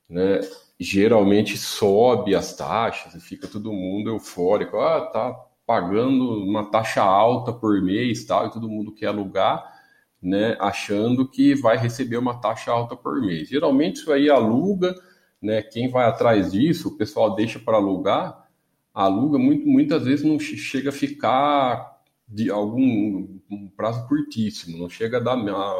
né, 0.09 0.41
geralmente 0.81 1.57
sobe 1.59 2.35
as 2.35 2.57
taxas 2.57 3.15
e 3.15 3.21
fica 3.21 3.47
todo 3.47 3.73
mundo 3.73 4.11
eufórico. 4.11 4.79
Ah, 4.79 5.07
tá 5.13 5.33
pagando 5.67 6.43
uma 6.45 6.71
taxa 6.71 7.03
alta 7.03 7.53
por 7.53 7.83
mês 7.83 8.25
tal, 8.25 8.47
e 8.47 8.51
todo 8.51 8.71
mundo 8.71 8.95
quer 8.95 9.09
alugar 9.09 9.78
né, 10.23 10.57
achando 10.61 11.29
que 11.29 11.55
vai 11.55 11.77
receber 11.77 12.17
uma 12.17 12.41
taxa 12.41 12.71
alta 12.71 12.97
por 12.97 13.21
mês. 13.21 13.49
Geralmente 13.49 13.97
isso 13.97 14.13
aí 14.13 14.29
aluga, 14.29 14.95
né, 15.41 15.63
quem 15.63 15.89
vai 15.89 16.07
atrás 16.07 16.53
disso, 16.53 16.89
o 16.89 16.97
pessoal 16.97 17.35
deixa 17.35 17.59
para 17.59 17.77
alugar, 17.77 18.49
aluga 18.93 19.39
muito, 19.39 19.67
muitas 19.67 20.05
vezes 20.05 20.25
não 20.25 20.39
chega 20.39 20.91
a 20.91 20.93
ficar 20.93 21.99
de 22.27 22.51
algum 22.51 23.39
um 23.51 23.69
prazo 23.69 24.07
curtíssimo, 24.07 24.77
não 24.77 24.91
chega 24.91 25.17
a 25.17 25.21
dar 25.21 25.37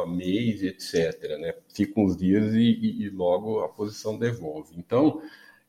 mês, 0.07 0.63
etc. 0.63 1.37
Né? 1.39 1.53
Fica 1.71 1.99
uns 1.99 2.17
dias 2.17 2.53
e, 2.53 2.59
e, 2.59 3.03
e 3.03 3.09
logo 3.09 3.59
a 3.59 3.69
posição 3.69 4.17
devolve. 4.17 4.73
Então, 4.75 5.21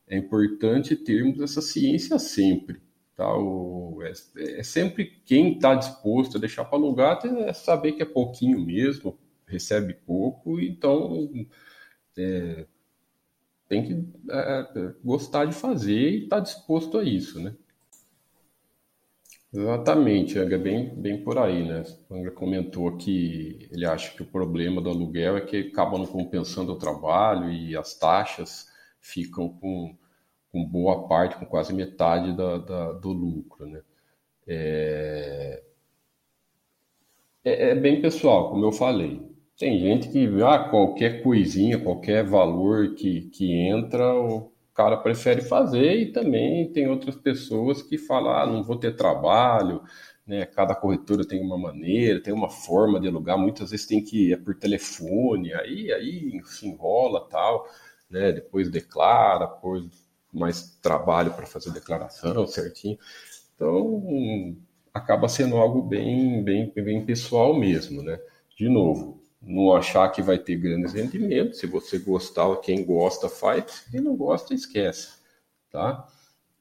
é 0.08 0.16
importante 0.16 0.96
termos 0.96 1.40
essa 1.40 1.60
ciência 1.60 2.18
sempre. 2.18 2.80
É, 4.02 4.60
é 4.60 4.62
sempre 4.62 5.04
quem 5.24 5.54
está 5.54 5.74
disposto 5.74 6.36
a 6.36 6.40
deixar 6.40 6.64
para 6.64 6.78
alugar 6.78 7.20
é 7.24 7.52
saber 7.52 7.92
que 7.92 8.02
é 8.02 8.06
pouquinho 8.06 8.60
mesmo, 8.60 9.18
recebe 9.46 9.94
pouco, 9.94 10.60
então 10.60 11.28
é, 12.16 12.66
tem 13.68 13.84
que 13.84 14.04
é, 14.30 14.68
é 14.74 14.94
gostar 15.04 15.44
de 15.44 15.54
fazer 15.54 16.10
e 16.10 16.24
estar 16.24 16.36
tá 16.36 16.42
disposto 16.42 16.98
a 16.98 17.04
isso, 17.04 17.40
né? 17.40 17.54
Exatamente, 19.52 20.38
Anga, 20.38 20.56
bem, 20.56 20.94
bem 20.94 21.24
por 21.24 21.36
aí, 21.36 21.66
né? 21.66 21.82
O 22.08 22.14
Anga 22.14 22.30
comentou 22.30 22.96
que 22.96 23.68
ele 23.72 23.84
acha 23.84 24.14
que 24.14 24.22
o 24.22 24.26
problema 24.26 24.80
do 24.80 24.88
aluguel 24.88 25.36
é 25.36 25.40
que 25.40 25.56
acaba 25.56 25.98
não 25.98 26.06
compensando 26.06 26.72
o 26.72 26.78
trabalho 26.78 27.50
e 27.50 27.76
as 27.76 27.98
taxas 27.98 28.68
ficam 29.00 29.48
com 29.48 29.96
com 30.52 30.64
boa 30.64 31.06
parte, 31.08 31.36
com 31.36 31.46
quase 31.46 31.72
metade 31.74 32.36
da, 32.36 32.58
da 32.58 32.92
do 32.92 33.12
lucro. 33.12 33.66
Né? 33.66 33.82
É... 34.46 35.62
é... 37.44 37.70
É, 37.70 37.74
bem 37.74 38.00
pessoal, 38.00 38.50
como 38.50 38.64
eu 38.64 38.72
falei. 38.72 39.20
Tem 39.58 39.78
gente 39.78 40.08
que, 40.08 40.26
ah, 40.42 40.70
qualquer 40.70 41.22
coisinha, 41.22 41.78
qualquer 41.78 42.24
valor 42.24 42.94
que, 42.94 43.28
que 43.30 43.52
entra, 43.52 44.14
o 44.14 44.50
cara 44.74 44.96
prefere 44.96 45.42
fazer, 45.42 45.96
e 45.96 46.12
também 46.12 46.72
tem 46.72 46.88
outras 46.88 47.14
pessoas 47.16 47.82
que 47.82 47.98
falam, 47.98 48.32
ah, 48.32 48.46
não 48.46 48.62
vou 48.62 48.76
ter 48.76 48.96
trabalho, 48.96 49.82
né? 50.26 50.46
Cada 50.46 50.74
corretora 50.74 51.26
tem 51.26 51.42
uma 51.42 51.58
maneira, 51.58 52.22
tem 52.22 52.32
uma 52.32 52.48
forma 52.48 52.98
de 53.00 53.08
alugar, 53.08 53.36
muitas 53.38 53.70
vezes 53.70 53.86
tem 53.86 54.02
que 54.02 54.30
ir 54.30 54.42
por 54.42 54.54
telefone, 54.54 55.52
aí, 55.54 55.92
aí 55.92 56.40
se 56.44 56.66
enrola 56.68 57.28
tal, 57.28 57.66
né? 58.08 58.32
Depois 58.32 58.70
declara, 58.70 59.46
por 59.46 59.82
mais 60.32 60.78
trabalho 60.80 61.32
para 61.32 61.46
fazer 61.46 61.70
declaração 61.70 62.46
certinho. 62.48 62.98
Então, 63.54 64.56
acaba 64.92 65.28
sendo 65.28 65.56
algo 65.56 65.82
bem, 65.82 66.42
bem, 66.42 66.72
bem 66.74 67.04
pessoal 67.04 67.54
mesmo, 67.54 68.02
né? 68.02 68.18
De 68.56 68.68
novo, 68.68 69.20
não 69.40 69.74
achar 69.74 70.08
que 70.10 70.22
vai 70.22 70.38
ter 70.38 70.56
grandes 70.56 70.92
rendimentos. 70.92 71.58
Se 71.58 71.66
você 71.66 71.98
gostar, 71.98 72.54
quem 72.56 72.84
gosta 72.84 73.28
faz, 73.28 73.86
quem 73.90 74.00
não 74.00 74.16
gosta 74.16 74.54
esquece, 74.54 75.08
tá? 75.70 76.06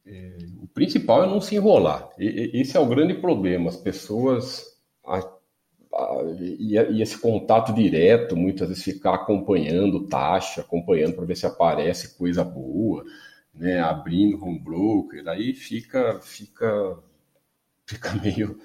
É, 0.06 0.38
o 0.62 0.68
principal 0.68 1.24
é 1.24 1.28
não 1.28 1.42
se 1.42 1.56
enrolar. 1.56 2.10
E, 2.18 2.52
esse 2.54 2.76
é 2.76 2.80
o 2.80 2.86
grande 2.86 3.14
problema. 3.16 3.70
As 3.70 3.78
pessoas 3.78 4.78
a, 5.06 5.20
a, 5.20 6.24
e, 6.40 6.76
e, 6.76 7.02
esse 7.02 7.18
contato 7.18 7.74
direto, 7.74 8.36
muitas 8.36 8.68
vezes 8.68 8.84
ficar 8.84 9.16
acompanhando 9.16 10.08
taxa, 10.08 10.62
acompanhando 10.62 11.16
para 11.16 11.26
ver 11.26 11.36
se 11.36 11.46
aparece 11.46 12.18
coisa 12.18 12.44
boa 12.44 13.04
né, 13.54 13.80
abrindo 13.80 14.44
home 14.44 14.60
broker, 14.60 15.28
aí 15.28 15.54
fica, 15.54 16.20
fica, 16.22 16.98
fica 17.86 18.14
meio 18.16 18.60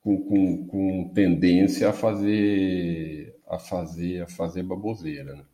com, 0.00 0.22
com, 0.24 0.66
com, 0.66 1.12
tendência 1.14 1.88
a 1.88 1.92
fazer, 1.92 3.34
a 3.46 3.58
fazer, 3.58 4.22
a 4.22 4.26
fazer 4.28 4.62
baboseira. 4.62 5.36
Né? 5.36 5.44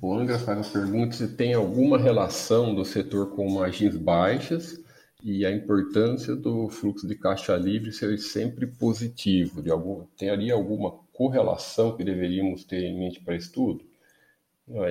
O 0.00 0.14
Angra 0.14 0.38
faz 0.38 0.66
a 0.66 0.72
pergunta 0.72 1.14
se 1.14 1.36
tem 1.36 1.52
alguma 1.52 1.98
relação 1.98 2.74
do 2.74 2.86
setor 2.86 3.34
com 3.34 3.50
margens 3.52 3.96
baixas 3.96 4.82
e 5.22 5.44
a 5.44 5.52
importância 5.52 6.34
do 6.34 6.70
fluxo 6.70 7.06
de 7.06 7.14
caixa 7.14 7.54
livre 7.56 7.92
ser 7.92 8.16
sempre 8.16 8.66
positivo. 8.66 9.62
De 9.62 9.70
algum, 9.70 10.06
ali 10.22 10.50
alguma 10.50 10.92
correlação 11.12 11.94
que 11.94 12.02
deveríamos 12.02 12.64
ter 12.64 12.82
em 12.82 12.98
mente 12.98 13.20
para 13.20 13.36
estudo? 13.36 13.84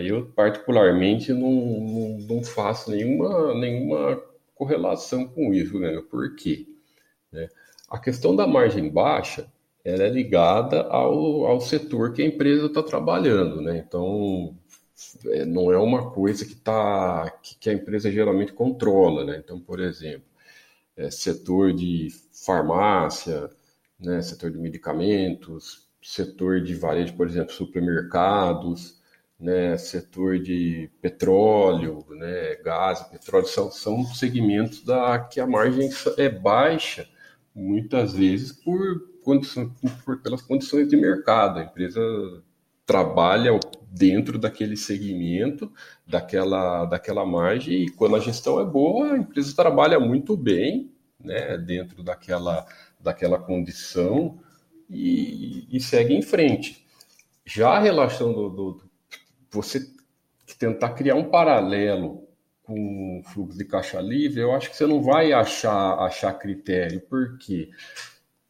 Eu, 0.06 0.26
particularmente, 0.36 1.32
não, 1.32 1.52
não, 1.52 2.18
não, 2.28 2.44
faço 2.44 2.92
nenhuma, 2.92 3.54
nenhuma 3.56 4.22
correlação 4.54 5.26
com 5.28 5.54
isso, 5.54 5.80
né? 5.80 6.02
Por 6.10 6.36
quê? 6.36 6.68
Né? 7.32 7.48
A 7.90 7.98
questão 7.98 8.36
da 8.36 8.46
margem 8.46 8.90
baixa 8.90 9.50
ela 9.84 10.04
é 10.04 10.10
ligada 10.10 10.84
ao, 10.84 11.46
ao 11.46 11.62
setor 11.62 12.14
que 12.14 12.22
a 12.22 12.26
empresa 12.26 12.66
está 12.68 12.84
trabalhando, 12.84 13.62
né? 13.62 13.78
Então, 13.78 14.56
é, 15.28 15.46
não 15.46 15.72
é 15.72 15.78
uma 15.78 16.12
coisa 16.12 16.46
que, 16.46 16.56
tá, 16.56 17.30
que, 17.42 17.56
que, 17.58 17.70
a 17.70 17.74
empresa 17.74 18.12
geralmente 18.12 18.52
controla, 18.54 19.24
né? 19.24 19.42
Então, 19.44 19.60
por 19.60 19.80
exemplo, 19.80 20.28
é, 20.98 21.10
setor 21.10 21.74
de 21.74 22.10
farmácia, 22.34 23.50
né? 24.00 24.22
setor 24.22 24.52
de 24.52 24.58
medicamentos, 24.58 25.88
setor 26.02 26.62
de 26.62 26.76
varejo, 26.76 27.16
por 27.16 27.28
exemplo, 27.28 27.54
supermercados, 27.54 28.99
né, 29.40 29.78
setor 29.78 30.40
de 30.40 30.90
petróleo, 31.02 32.06
né, 32.10 32.56
gás, 32.56 33.02
petróleo, 33.04 33.48
são, 33.48 33.72
são 33.72 34.04
segmentos 34.06 34.84
da, 34.84 35.18
que 35.20 35.40
a 35.40 35.48
margem 35.48 35.90
é 36.18 36.30
baixa, 36.30 37.08
muitas 37.56 38.14
vezes 38.14 38.52
por, 38.52 39.08
condição, 39.24 39.74
por 40.04 40.22
pelas 40.22 40.42
condições 40.42 40.90
de 40.90 40.98
mercado. 40.98 41.60
A 41.60 41.64
empresa 41.64 42.02
trabalha 42.86 43.58
dentro 43.90 44.38
daquele 44.38 44.76
segmento, 44.76 45.72
daquela, 46.06 46.86
daquela 46.86 47.26
margem, 47.26 47.84
e 47.84 47.90
quando 47.92 48.16
a 48.16 48.20
gestão 48.20 48.60
é 48.60 48.66
boa, 48.66 49.14
a 49.14 49.18
empresa 49.18 49.56
trabalha 49.56 50.00
muito 50.00 50.36
bem 50.36 50.92
né, 51.24 51.58
dentro 51.58 52.04
daquela, 52.04 52.66
daquela 53.00 53.40
condição 53.40 54.40
e, 54.90 55.68
e 55.72 55.80
segue 55.80 56.14
em 56.14 56.22
frente. 56.22 56.86
Já 57.46 57.70
a 57.70 57.80
relação 57.80 58.34
do, 58.34 58.50
do, 58.50 58.89
você 59.52 59.82
tentar 60.58 60.90
criar 60.90 61.16
um 61.16 61.30
paralelo 61.30 62.28
com 62.64 63.20
o 63.20 63.24
fluxo 63.24 63.58
de 63.58 63.66
caixa 63.66 64.00
livre, 64.00 64.42
eu 64.42 64.54
acho 64.54 64.70
que 64.70 64.78
você 64.78 64.86
não 64.86 65.02
vai 65.02 65.34
achar, 65.34 65.98
achar 66.00 66.34
critério. 66.34 67.02
Por 67.02 67.38
quê? 67.40 67.70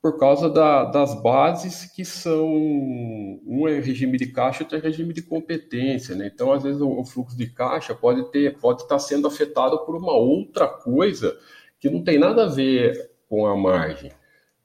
Por 0.01 0.17
causa 0.17 0.49
da, 0.49 0.85
das 0.85 1.21
bases 1.21 1.85
que 1.85 2.05
são. 2.05 2.47
Um 2.47 3.67
é 3.67 3.79
regime 3.79 4.17
de 4.17 4.27
caixa, 4.27 4.63
outro 4.63 4.77
é 4.77 4.81
regime 4.81 5.13
de 5.13 5.21
competência. 5.21 6.15
Né? 6.15 6.31
Então, 6.33 6.51
às 6.51 6.63
vezes, 6.63 6.81
o, 6.81 6.89
o 6.89 7.05
fluxo 7.05 7.37
de 7.37 7.47
caixa 7.47 7.93
pode, 7.93 8.31
ter, 8.31 8.57
pode 8.57 8.81
estar 8.83 8.99
sendo 8.99 9.27
afetado 9.27 9.85
por 9.85 9.95
uma 9.95 10.13
outra 10.13 10.67
coisa 10.67 11.37
que 11.79 11.89
não 11.89 12.03
tem 12.03 12.19
nada 12.19 12.43
a 12.43 12.47
ver 12.47 13.11
com 13.27 13.45
a 13.45 13.55
margem. 13.55 14.11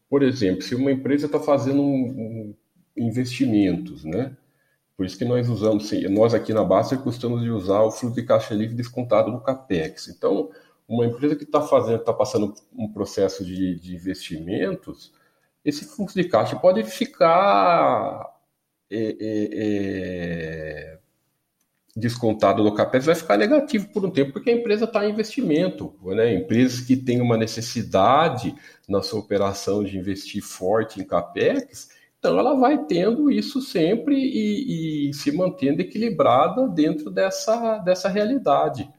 Por 0.08 0.22
exemplo, 0.22 0.62
se 0.62 0.74
uma 0.74 0.92
empresa 0.92 1.26
está 1.26 1.40
fazendo 1.40 1.82
um, 1.82 1.86
um 1.86 2.54
investimentos, 2.96 4.04
né? 4.04 4.36
Por 4.96 5.04
isso 5.04 5.18
que 5.18 5.24
nós 5.24 5.48
usamos, 5.48 5.90
nós 6.10 6.34
aqui 6.34 6.52
na 6.52 6.62
Baster 6.62 6.98
gostamos 7.00 7.42
de 7.42 7.50
usar 7.50 7.82
o 7.82 7.90
fluxo 7.90 8.14
de 8.14 8.22
caixa 8.24 8.54
livre 8.54 8.76
descontado 8.76 9.30
no 9.30 9.40
CAPEX. 9.40 10.08
Então, 10.08 10.50
uma 10.88 11.04
empresa 11.04 11.34
que 11.34 11.44
está 11.44 11.60
fazendo, 11.60 12.00
está 12.00 12.12
passando 12.12 12.54
um 12.72 12.92
processo 12.92 13.44
de, 13.44 13.78
de, 13.80 13.94
investimentos, 13.96 15.12
esse 15.64 15.84
fluxo 15.84 16.14
de 16.14 16.28
caixa 16.28 16.56
pode 16.56 16.84
ficar 16.84 18.38
é, 18.88 19.16
é, 19.18 19.48
é, 19.52 20.98
descontado 21.96 22.62
no 22.62 22.74
CAPEX, 22.74 23.06
vai 23.06 23.14
ficar 23.16 23.36
negativo 23.36 23.88
por 23.88 24.04
um 24.04 24.10
tempo, 24.10 24.32
porque 24.32 24.50
a 24.50 24.54
empresa 24.54 24.84
está 24.84 25.04
em 25.04 25.10
investimento. 25.10 25.92
Né? 26.02 26.34
Empresas 26.34 26.80
que 26.80 26.96
têm 26.96 27.20
uma 27.20 27.36
necessidade 27.36 28.54
na 28.88 29.02
sua 29.02 29.18
operação 29.18 29.82
de 29.82 29.98
investir 29.98 30.42
forte 30.42 31.00
em 31.00 31.04
CAPEX, 31.04 31.88
então, 32.24 32.38
ela 32.38 32.54
vai 32.54 32.86
tendo 32.86 33.30
isso 33.30 33.60
sempre 33.60 34.16
e, 34.16 35.10
e, 35.10 35.12
se 35.12 35.30
mantendo 35.30 35.82
equilibrada 35.82 36.66
dentro 36.66 37.10
dessa, 37.10 37.76
dessa 37.76 38.08
realidade, 38.08 38.90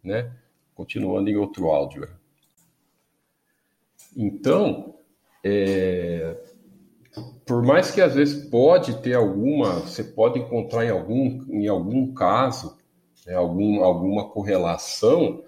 né? 0.00 0.30
Continuando 0.76 1.28
em 1.28 1.34
outro 1.34 1.66
áudio. 1.66 2.08
Então, 4.16 4.94
é, 5.42 6.36
por 7.44 7.64
mais 7.64 7.90
que 7.90 8.00
às 8.00 8.14
vezes 8.14 8.48
pode 8.48 9.02
ter 9.02 9.14
alguma, 9.14 9.80
você 9.80 10.04
pode 10.04 10.38
encontrar 10.38 10.84
em 10.84 10.90
algum, 10.90 11.44
em 11.48 11.66
algum 11.66 12.14
caso, 12.14 12.78
né, 13.26 13.34
algum, 13.34 13.82
alguma 13.82 14.28
correlação, 14.28 15.42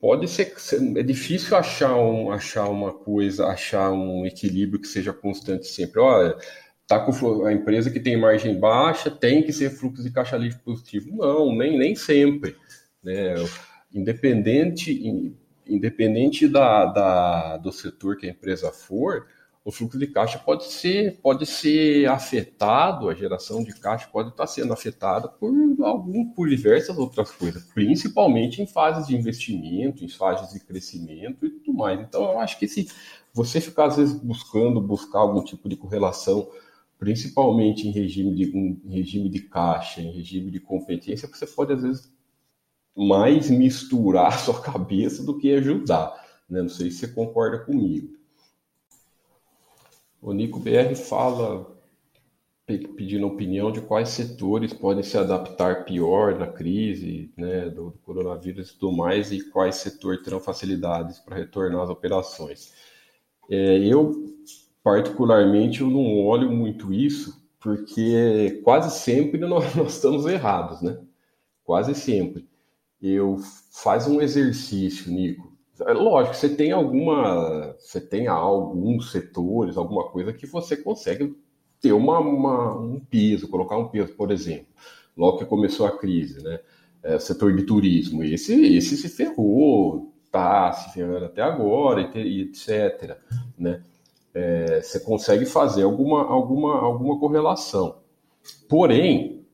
pode 0.00 0.28
ser 0.28 0.54
é 0.96 1.02
difícil 1.02 1.56
achar 1.56 1.96
um 1.96 2.30
achar 2.30 2.68
uma 2.68 2.92
coisa 2.92 3.46
achar 3.46 3.90
um 3.92 4.26
equilíbrio 4.26 4.80
que 4.80 4.88
seja 4.88 5.12
constante 5.12 5.66
sempre. 5.66 6.00
Olha 6.00 6.36
tá 6.86 7.00
com 7.00 7.44
a 7.44 7.52
empresa 7.52 7.90
que 7.90 7.98
tem 7.98 8.16
margem 8.16 8.60
baixa 8.60 9.10
tem 9.10 9.42
que 9.42 9.52
ser 9.52 9.70
fluxo 9.70 10.02
de 10.02 10.10
caixa 10.10 10.36
livre 10.36 10.58
positivo. 10.60 11.10
Não 11.16 11.54
nem 11.54 11.78
nem 11.78 11.94
sempre 11.96 12.56
né? 13.02 13.34
Independente 13.94 15.34
independente 15.66 16.46
da, 16.48 16.86
da 16.86 17.56
do 17.56 17.72
setor 17.72 18.16
que 18.16 18.26
a 18.26 18.30
empresa 18.30 18.70
for 18.70 19.26
o 19.66 19.72
fluxo 19.72 19.98
de 19.98 20.06
caixa 20.06 20.38
pode 20.38 20.62
ser, 20.66 21.18
pode 21.20 21.44
ser 21.44 22.08
afetado, 22.08 23.08
a 23.08 23.14
geração 23.14 23.64
de 23.64 23.74
caixa 23.74 24.08
pode 24.12 24.28
estar 24.28 24.46
sendo 24.46 24.72
afetada 24.72 25.26
por 25.26 25.52
algum, 25.82 26.24
por 26.32 26.48
diversas 26.48 26.96
outras 26.96 27.32
coisas, 27.32 27.64
principalmente 27.74 28.62
em 28.62 28.66
fases 28.68 29.08
de 29.08 29.16
investimento, 29.16 30.04
em 30.04 30.08
fases 30.08 30.52
de 30.52 30.60
crescimento 30.64 31.44
e 31.44 31.50
tudo 31.50 31.76
mais. 31.76 31.98
Então, 31.98 32.30
eu 32.30 32.38
acho 32.38 32.60
que 32.60 32.68
se 32.68 32.88
você 33.34 33.60
ficar 33.60 33.86
às 33.86 33.96
vezes 33.96 34.14
buscando 34.14 34.80
buscar 34.80 35.18
algum 35.18 35.42
tipo 35.42 35.68
de 35.68 35.74
correlação, 35.74 36.48
principalmente 36.96 37.88
em 37.88 37.90
regime 37.90 38.36
de, 38.36 38.56
em 38.56 38.80
regime 38.88 39.28
de 39.28 39.40
caixa, 39.40 40.00
em 40.00 40.12
regime 40.12 40.48
de 40.48 40.60
competência, 40.60 41.28
você 41.28 41.44
pode 41.44 41.72
às 41.72 41.82
vezes 41.82 42.12
mais 42.96 43.50
misturar 43.50 44.28
a 44.32 44.38
sua 44.38 44.62
cabeça 44.62 45.24
do 45.24 45.36
que 45.36 45.52
ajudar. 45.54 46.14
Né? 46.48 46.62
Não 46.62 46.68
sei 46.68 46.88
se 46.88 46.98
você 46.98 47.08
concorda 47.08 47.58
comigo. 47.58 48.14
O 50.20 50.32
Nico 50.32 50.58
BR 50.58 50.94
fala, 50.94 51.76
pedindo 52.66 53.26
opinião 53.26 53.70
de 53.70 53.80
quais 53.80 54.08
setores 54.08 54.72
podem 54.72 55.02
se 55.02 55.16
adaptar 55.16 55.84
pior 55.84 56.38
na 56.38 56.46
crise 56.46 57.32
né, 57.36 57.68
do, 57.70 57.90
do 57.90 57.98
coronavírus 57.98 58.70
e 58.70 58.78
tudo 58.78 58.96
mais, 58.96 59.30
e 59.30 59.42
quais 59.50 59.76
setores 59.76 60.22
terão 60.24 60.40
facilidades 60.40 61.18
para 61.20 61.36
retornar 61.36 61.82
às 61.82 61.90
operações. 61.90 62.72
É, 63.48 63.78
eu, 63.78 64.34
particularmente, 64.82 65.80
eu 65.80 65.88
não 65.88 66.24
olho 66.24 66.50
muito 66.50 66.92
isso, 66.92 67.46
porque 67.60 68.60
quase 68.64 68.98
sempre 68.98 69.38
nós, 69.40 69.74
nós 69.76 69.94
estamos 69.94 70.26
errados, 70.26 70.82
né? 70.82 70.98
Quase 71.64 71.94
sempre. 71.94 72.48
Eu 73.00 73.38
faz 73.70 74.08
um 74.08 74.20
exercício, 74.20 75.12
Nico, 75.12 75.55
lógico, 75.80 76.34
você 76.34 76.48
tem 76.48 76.72
alguma, 76.72 77.74
você 77.78 78.00
tem 78.00 78.26
alguns 78.26 79.12
setores, 79.12 79.76
alguma 79.76 80.08
coisa 80.08 80.32
que 80.32 80.46
você 80.46 80.76
consegue 80.76 81.36
ter 81.80 81.92
uma, 81.92 82.18
uma, 82.18 82.78
um 82.78 83.00
peso, 83.00 83.48
colocar 83.48 83.76
um 83.76 83.88
peso, 83.88 84.14
por 84.14 84.30
exemplo, 84.30 84.66
logo 85.16 85.38
que 85.38 85.44
começou 85.44 85.86
a 85.86 85.96
crise, 85.96 86.42
né? 86.42 86.60
É, 87.02 87.18
setor 87.18 87.54
de 87.54 87.62
turismo, 87.62 88.24
esse, 88.24 88.76
esse 88.76 88.96
se 88.96 89.08
ferrou, 89.08 90.12
tá 90.30 90.72
se 90.72 90.92
ferrando 90.92 91.26
até 91.26 91.40
agora, 91.40 92.10
e, 92.16 92.42
etc. 92.42 93.16
Né? 93.56 93.82
É, 94.34 94.82
você 94.82 94.98
consegue 94.98 95.46
fazer 95.46 95.84
alguma, 95.84 96.24
alguma, 96.26 96.80
alguma 96.80 97.18
correlação. 97.18 97.98
Porém, 98.68 99.46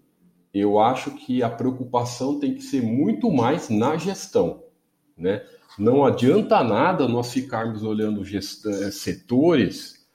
eu 0.54 0.78
acho 0.78 1.10
que 1.12 1.42
a 1.42 1.50
preocupação 1.50 2.38
tem 2.38 2.54
que 2.54 2.62
ser 2.62 2.82
muito 2.82 3.30
mais 3.30 3.68
na 3.68 3.96
gestão, 3.96 4.62
né? 5.16 5.44
Não 5.78 6.04
adianta 6.04 6.62
nada 6.62 7.08
nós 7.08 7.32
ficarmos 7.32 7.82
olhando 7.82 8.22
eh, 8.22 8.40
setores 8.90 10.06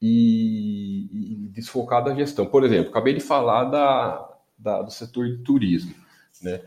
e, 0.00 1.08
e 1.12 1.48
desfocar 1.48 2.02
da 2.02 2.14
gestão. 2.14 2.46
Por 2.46 2.64
exemplo, 2.64 2.90
acabei 2.90 3.14
de 3.14 3.20
falar 3.20 3.64
da, 3.64 4.28
da, 4.58 4.82
do 4.82 4.90
setor 4.90 5.28
de 5.28 5.38
turismo. 5.38 5.94
Né? 6.42 6.60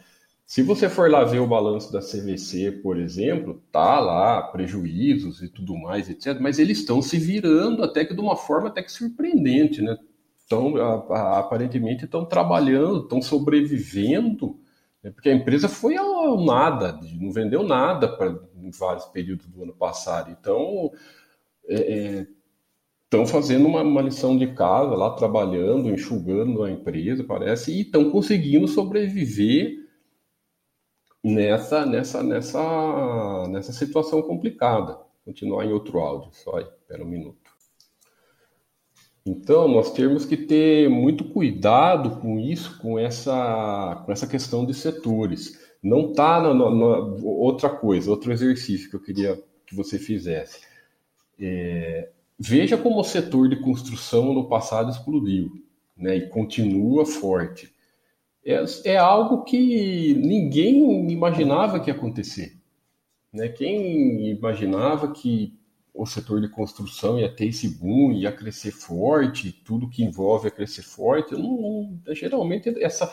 Se 0.46 0.62
você 0.62 0.88
for 0.88 1.10
lá 1.10 1.24
ver 1.24 1.40
o 1.40 1.48
balanço 1.48 1.92
da 1.92 2.00
CVC, 2.00 2.72
por 2.84 2.98
exemplo, 2.98 3.62
tá 3.72 4.00
lá 4.00 4.42
prejuízos 4.44 5.42
e 5.42 5.50
tudo 5.50 5.76
mais, 5.76 6.08
etc. 6.08 6.38
Mas 6.40 6.60
eles 6.60 6.80
estão 6.80 7.02
se 7.02 7.18
virando 7.18 7.84
até 7.84 8.06
que 8.06 8.14
de 8.14 8.22
uma 8.22 8.36
forma 8.36 8.68
até 8.68 8.84
que 8.84 8.92
surpreendente, 8.92 9.82
né? 9.82 9.98
Então, 10.46 10.76
aparentemente 11.10 12.06
estão 12.06 12.24
trabalhando, 12.24 13.02
estão 13.02 13.20
sobrevivendo 13.20 14.60
porque 15.12 15.30
a 15.30 15.34
empresa 15.34 15.70
foi 15.70 15.96
ao 15.96 16.44
nada, 16.44 17.00
não 17.20 17.32
vendeu 17.32 17.64
nada 17.64 18.08
para 18.08 18.40
em 18.66 18.72
vários 18.72 19.06
períodos 19.06 19.48
do 19.48 19.64
ano 19.64 19.74
passado. 19.74 20.32
Então, 20.32 20.92
estão 21.68 23.22
é, 23.22 23.24
é 23.24 23.28
fazendo 23.28 23.68
uma, 23.68 23.82
uma, 23.82 24.02
lição 24.02 24.38
de 24.38 24.54
casa 24.54 24.96
lá, 24.96 25.12
trabalhando, 25.12 25.92
enxugando 25.92 26.64
a 26.64 26.72
empresa, 26.72 27.24
parece, 27.24 27.72
e 27.72 27.82
estão 27.82 28.10
conseguindo 28.10 28.68
sobreviver 28.68 29.86
nessa, 31.24 31.86
nessa, 31.86 32.24
nessa, 32.24 33.48
nessa 33.50 33.74
situação 33.74 34.22
complicada. 34.22 35.00
Continuar 35.24 35.66
em 35.66 35.72
outro 35.72 36.00
áudio, 36.00 36.30
só 36.34 36.58
aí, 36.58 36.64
espera 36.64 37.04
um 37.04 37.08
minuto. 37.08 37.45
Então, 39.26 39.68
nós 39.68 39.92
temos 39.92 40.24
que 40.24 40.38
ter 40.38 40.88
muito 40.88 41.24
cuidado 41.24 42.20
com 42.22 42.40
isso, 42.40 42.78
com 42.80 43.00
essa, 43.00 44.04
com 44.06 44.12
essa 44.12 44.28
questão 44.28 44.64
de 44.66 44.74
setores. 44.74 45.60
Não 45.82 46.12
está 46.12 46.40
na, 46.40 46.54
na, 46.54 46.70
na, 46.70 46.98
outra 47.24 47.70
coisa, 47.70 48.12
outro 48.12 48.32
exercício 48.32 48.88
que 48.88 48.96
eu 48.96 49.02
queria 49.02 49.44
que 49.66 49.76
você 49.76 49.98
fizesse. 49.98 50.62
É, 51.40 52.10
veja 52.38 52.78
como 52.78 53.00
o 53.00 53.04
setor 53.04 53.50
de 53.50 53.56
construção 53.62 54.32
no 54.32 54.48
passado 54.48 54.92
explodiu, 54.92 55.52
né, 55.98 56.18
e 56.18 56.30
continua 56.30 57.04
forte. 57.04 57.74
É, 58.46 58.64
é 58.84 58.98
algo 58.98 59.44
que 59.44 60.14
ninguém 60.14 61.12
imaginava 61.12 61.80
que 61.80 61.90
ia 61.90 61.96
acontecer. 61.96 62.56
Né? 63.34 63.50
Quem 63.50 64.30
imaginava 64.30 65.12
que 65.12 65.58
o 65.96 66.06
setor 66.06 66.42
de 66.42 66.50
construção 66.50 67.18
ia 67.18 67.34
ter 67.34 67.48
esse 67.48 67.70
boom, 67.70 68.12
ia 68.12 68.32
crescer 68.32 68.72
forte, 68.72 69.52
tudo 69.52 69.90
que 69.90 70.04
envolve 70.04 70.48
a 70.48 70.52
crescer 70.52 70.84
forte. 70.84 71.34
Não, 71.34 72.00
não, 72.06 72.14
geralmente 72.14 72.70
essa 72.84 73.12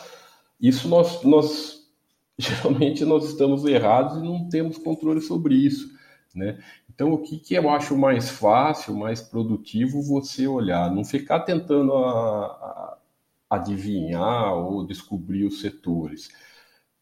isso 0.59 0.87
nós, 0.87 1.23
nós 1.23 1.81
geralmente 2.37 3.05
nós 3.05 3.25
estamos 3.25 3.65
errados 3.65 4.17
e 4.17 4.21
não 4.21 4.47
temos 4.47 4.77
controle 4.77 5.21
sobre 5.21 5.55
isso, 5.55 5.93
né? 6.33 6.57
Então, 6.89 7.11
o 7.11 7.17
que, 7.17 7.39
que 7.39 7.55
eu 7.55 7.69
acho 7.69 7.97
mais 7.97 8.29
fácil, 8.29 8.95
mais 8.95 9.19
produtivo 9.19 10.01
você 10.01 10.47
olhar? 10.47 10.93
Não 10.93 11.03
ficar 11.03 11.39
tentando 11.39 11.91
a, 11.93 12.45
a 12.45 12.97
adivinhar 13.49 14.53
ou 14.53 14.85
descobrir 14.85 15.43
os 15.43 15.59
setores. 15.59 16.29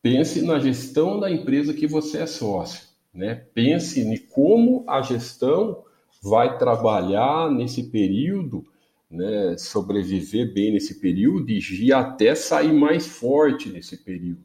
Pense 0.02 0.42
na 0.42 0.60
gestão 0.60 1.20
da 1.20 1.30
empresa 1.30 1.74
que 1.74 1.86
você 1.88 2.20
é 2.20 2.26
sócio. 2.26 2.91
Né? 3.14 3.36
Pense 3.54 4.00
em 4.02 4.18
como 4.18 4.84
a 4.88 5.02
gestão 5.02 5.84
vai 6.22 6.58
trabalhar 6.58 7.52
nesse 7.52 7.84
período, 7.84 8.66
né? 9.10 9.58
sobreviver 9.58 10.54
bem 10.54 10.72
nesse 10.72 11.00
período 11.00 11.50
e 11.50 11.92
até 11.92 12.36
sair 12.36 12.74
mais 12.74 13.08
forte 13.08 13.70
nesse 13.70 13.98
período. 13.98 14.44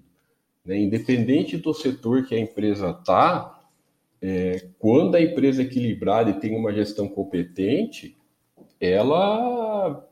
Né? 0.65 0.79
Independente 0.81 1.57
do 1.57 1.73
setor 1.73 2.25
que 2.27 2.35
a 2.35 2.41
empresa 2.41 2.91
está, 2.91 3.57
é, 4.21 4.69
quando 4.79 5.15
a 5.15 5.21
empresa 5.21 5.63
é 5.63 5.65
equilibrada 5.65 6.31
e 6.31 6.41
tem 6.41 6.57
uma 6.57 6.73
gestão 6.73 7.09
competente, 7.09 8.17
ela 8.81 10.05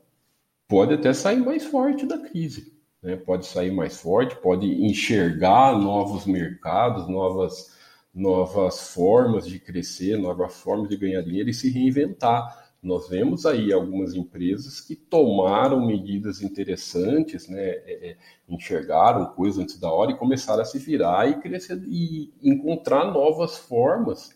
pode 0.67 0.93
até 0.93 1.13
sair 1.13 1.39
mais 1.39 1.65
forte 1.65 2.05
da 2.05 2.17
crise. 2.17 2.73
Né? 3.01 3.15
Pode 3.15 3.45
sair 3.45 3.71
mais 3.71 3.99
forte, 3.99 4.35
pode 4.37 4.65
enxergar 4.65 5.77
novos 5.77 6.25
mercados, 6.25 7.07
novas, 7.07 7.74
novas 8.15 8.93
formas 8.93 9.45
de 9.45 9.59
crescer, 9.59 10.17
novas 10.17 10.55
formas 10.55 10.87
de 10.87 10.95
ganhar 10.95 11.21
dinheiro 11.21 11.49
e 11.49 11.53
se 11.53 11.69
reinventar. 11.69 12.63
Nós 12.81 13.09
vemos 13.09 13.45
aí 13.45 13.73
algumas 13.73 14.13
empresas 14.13 14.79
que 14.79 14.95
tomaram 14.95 15.85
medidas 15.85 16.41
interessantes, 16.41 17.49
né, 17.49 17.61
é, 17.61 18.11
é, 18.11 18.17
enxergaram 18.47 19.25
coisas 19.33 19.59
antes 19.59 19.77
da 19.77 19.91
hora 19.91 20.11
e 20.11 20.17
começaram 20.17 20.61
a 20.61 20.65
se 20.65 20.79
virar 20.79 21.27
e 21.27 21.41
crescer 21.41 21.83
e 21.85 22.31
encontrar 22.41 23.11
novas 23.11 23.57
formas 23.57 24.33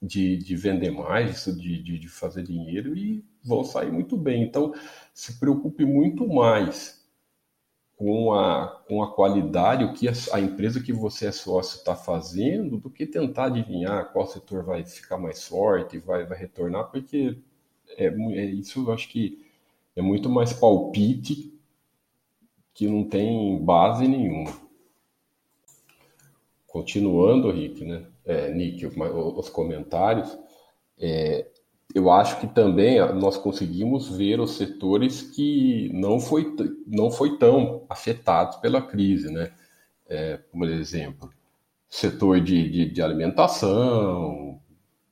de, 0.00 0.36
de 0.36 0.54
vender 0.54 0.90
mais, 0.90 1.44
de, 1.46 1.82
de, 1.82 1.98
de 1.98 2.08
fazer 2.08 2.44
dinheiro 2.44 2.96
e 2.96 3.24
vão 3.42 3.64
sair 3.64 3.90
muito 3.90 4.16
bem. 4.16 4.42
Então, 4.42 4.72
se 5.12 5.38
preocupe 5.40 5.84
muito 5.84 6.28
mais 6.28 7.01
com 8.02 8.32
a, 8.34 8.66
com 8.88 9.00
a 9.00 9.14
qualidade, 9.14 9.84
o 9.84 9.92
que 9.92 10.08
a, 10.08 10.12
a 10.32 10.40
empresa 10.40 10.82
que 10.82 10.92
você 10.92 11.26
é 11.26 11.30
sócio 11.30 11.78
está 11.78 11.94
fazendo, 11.94 12.76
do 12.76 12.90
que 12.90 13.06
tentar 13.06 13.44
adivinhar 13.44 14.12
qual 14.12 14.26
setor 14.26 14.64
vai 14.64 14.84
ficar 14.84 15.16
mais 15.16 15.46
forte, 15.46 15.98
vai, 15.98 16.26
vai 16.26 16.36
retornar, 16.36 16.90
porque 16.90 17.38
é, 17.96 18.06
é, 18.06 18.44
isso 18.46 18.84
eu 18.84 18.92
acho 18.92 19.08
que 19.08 19.46
é 19.94 20.02
muito 20.02 20.28
mais 20.28 20.52
palpite 20.52 21.56
que 22.74 22.88
não 22.88 23.04
tem 23.04 23.64
base 23.64 24.08
nenhuma. 24.08 24.52
Continuando, 26.66 27.52
Rick, 27.52 27.84
né? 27.84 28.04
É, 28.24 28.52
Nick, 28.52 28.84
os 28.84 29.48
comentários, 29.48 30.36
é, 30.98 31.46
eu 31.94 32.10
acho 32.10 32.40
que 32.40 32.46
também 32.46 32.98
nós 33.14 33.36
conseguimos 33.36 34.08
ver 34.08 34.40
os 34.40 34.56
setores 34.56 35.22
que 35.22 35.90
não 35.92 36.18
foi, 36.18 36.54
não 36.86 37.10
foi 37.10 37.36
tão 37.38 37.84
afetados 37.88 38.56
pela 38.56 38.80
crise, 38.80 39.30
né? 39.30 39.52
É, 40.08 40.36
por 40.36 40.68
exemplo, 40.68 41.30
setor 41.88 42.40
de, 42.40 42.70
de, 42.70 42.90
de, 42.90 43.02
alimentação, 43.02 44.60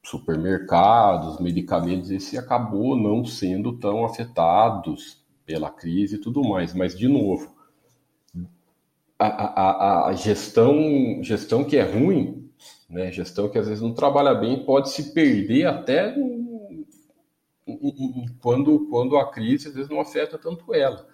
supermercados, 0.03 1.39
medicamentos, 1.41 2.11
esse 2.11 2.37
acabou 2.39 2.97
não 2.97 3.25
sendo 3.25 3.79
tão 3.79 4.05
afetados 4.05 5.25
pela 5.45 5.71
crise 5.71 6.17
e 6.17 6.21
tudo 6.21 6.43
mais. 6.43 6.75
Mas, 6.75 6.97
de 6.97 7.09
novo, 7.09 7.55
a, 9.19 9.27
a, 9.27 10.09
a 10.09 10.13
gestão, 10.15 11.23
gestão 11.23 11.65
que 11.65 11.77
é 11.77 11.83
ruim, 11.83 12.51
né? 12.89 13.13
gestão 13.13 13.49
que 13.49 13.59
às 13.59 13.69
vezes 13.69 13.83
não 13.83 13.93
trabalha 13.93 14.35
bem, 14.35 14.65
pode 14.65 14.91
se 14.91 15.13
perder 15.13 15.67
até 15.67 16.15
quando, 18.41 18.89
quando 18.89 19.17
a 19.17 19.31
crise 19.31 19.69
às 19.69 19.75
vezes 19.75 19.91
não 19.91 20.01
afeta 20.01 20.39
tanto 20.39 20.75
ela. 20.75 21.07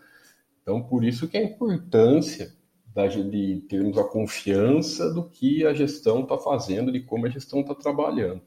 Então, 0.63 0.83
por 0.83 1.05
isso 1.05 1.29
que 1.29 1.37
a 1.37 1.43
importância 1.43 2.55
da, 2.95 3.07
de 3.07 3.65
termos 3.69 3.99
a 3.99 4.05
confiança 4.05 5.13
do 5.13 5.29
que 5.29 5.67
a 5.67 5.75
gestão 5.75 6.23
está 6.23 6.39
fazendo, 6.39 6.91
de 6.91 7.01
como 7.01 7.27
a 7.27 7.29
gestão 7.29 7.61
está 7.61 7.75
trabalhando. 7.75 8.41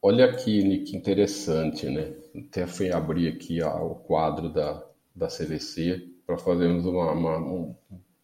Olha 0.00 0.26
aqui, 0.26 0.62
Nick, 0.62 0.96
interessante, 0.96 1.86
né? 1.86 2.14
Até 2.32 2.64
fui 2.64 2.92
abrir 2.92 3.26
aqui 3.26 3.60
o 3.60 3.96
quadro 3.96 4.48
da, 4.48 4.86
da 5.12 5.26
CVC 5.26 6.08
para 6.24 6.38
fazermos 6.38 6.86
uma, 6.86 7.10
uma, 7.10 7.36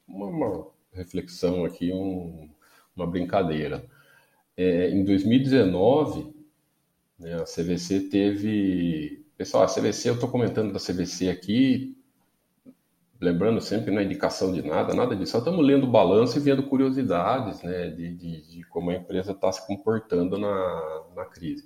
uma, 0.06 0.26
uma, 0.26 0.66
reflexão 0.92 1.64
aqui, 1.64 1.92
um, 1.92 2.48
uma 2.94 3.04
brincadeira. 3.04 3.84
É, 4.56 4.90
em 4.90 5.04
2019, 5.04 6.31
né? 7.22 7.34
A 7.34 7.44
CVC 7.44 8.00
teve. 8.10 9.24
Pessoal, 9.36 9.64
a 9.64 9.68
CVC, 9.68 10.10
eu 10.10 10.14
estou 10.14 10.28
comentando 10.28 10.72
da 10.72 10.78
CVC 10.78 11.28
aqui, 11.28 11.96
lembrando 13.20 13.60
sempre 13.60 13.92
na 13.92 14.02
é 14.02 14.04
indicação 14.04 14.52
de 14.52 14.62
nada, 14.62 14.94
nada 14.94 15.16
disso. 15.16 15.32
Só 15.32 15.38
estamos 15.38 15.64
lendo 15.64 15.84
o 15.84 15.90
balanço 15.90 16.36
e 16.36 16.40
vendo 16.40 16.62
curiosidades 16.64 17.62
né, 17.62 17.90
de, 17.90 18.14
de, 18.14 18.42
de 18.42 18.64
como 18.64 18.90
a 18.90 18.94
empresa 18.94 19.32
está 19.32 19.50
se 19.50 19.66
comportando 19.66 20.38
na, 20.38 21.02
na 21.16 21.24
crise. 21.24 21.64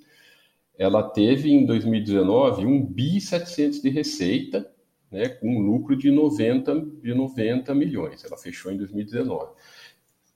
Ela 0.77 1.03
teve 1.03 1.51
em 1.51 1.65
2019 1.65 2.65
um 2.65 2.83
bi 2.85 3.19
700 3.19 3.81
de 3.81 3.89
receita, 3.89 4.71
né, 5.11 5.27
com 5.27 5.55
um 5.55 5.59
lucro 5.59 5.95
de 5.95 6.09
90, 6.09 6.79
de 7.01 7.13
90 7.13 7.75
milhões. 7.75 8.23
Ela 8.23 8.37
fechou 8.37 8.71
em 8.71 8.77
2019. 8.77 9.51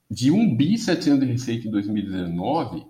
De 0.10 0.32
um 0.32 0.56
bi 0.56 0.78
700 0.78 1.20
de 1.20 1.32
receita 1.32 1.68
em 1.68 1.72
2019, 1.72 2.86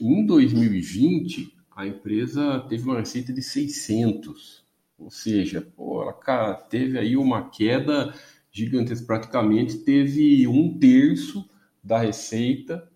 em 0.00 0.26
2020 0.26 1.57
a 1.78 1.86
empresa 1.86 2.58
teve 2.68 2.82
uma 2.82 2.98
receita 2.98 3.32
de 3.32 3.40
600, 3.40 4.66
ou 4.98 5.12
seja, 5.12 5.60
pô, 5.76 6.02
ela 6.02 6.54
teve 6.54 6.98
aí 6.98 7.16
uma 7.16 7.50
queda 7.50 8.12
gigantesca, 8.50 9.06
praticamente 9.06 9.78
teve 9.84 10.48
um 10.48 10.76
terço 10.76 11.48
da 11.80 12.00
receita. 12.00 12.90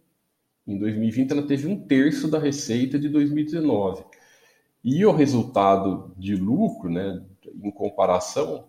Em 0.66 0.76
2020, 0.76 1.30
ela 1.30 1.46
teve 1.46 1.68
um 1.68 1.78
terço 1.86 2.26
da 2.28 2.40
receita 2.40 2.98
de 2.98 3.08
2019. 3.08 4.04
E 4.82 5.06
o 5.06 5.12
resultado 5.12 6.12
de 6.18 6.34
lucro, 6.34 6.90
né, 6.90 7.24
em 7.62 7.70
comparação, 7.70 8.66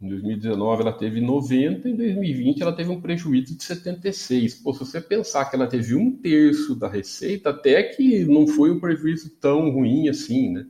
em 0.00 0.08
2019 0.08 0.82
ela 0.82 0.92
teve 0.92 1.20
90, 1.20 1.88
em 1.88 1.96
2020 1.96 2.62
ela 2.62 2.72
teve 2.72 2.90
um 2.90 3.00
prejuízo 3.00 3.56
de 3.56 3.64
76. 3.64 4.56
Pô, 4.56 4.72
se 4.72 4.80
você 4.80 5.00
pensar 5.00 5.46
que 5.46 5.56
ela 5.56 5.66
teve 5.66 5.94
um 5.94 6.10
terço 6.10 6.74
da 6.74 6.88
receita, 6.88 7.50
até 7.50 7.82
que 7.82 8.24
não 8.24 8.46
foi 8.46 8.70
um 8.70 8.78
prejuízo 8.78 9.30
tão 9.40 9.70
ruim 9.70 10.08
assim, 10.08 10.52
né? 10.52 10.66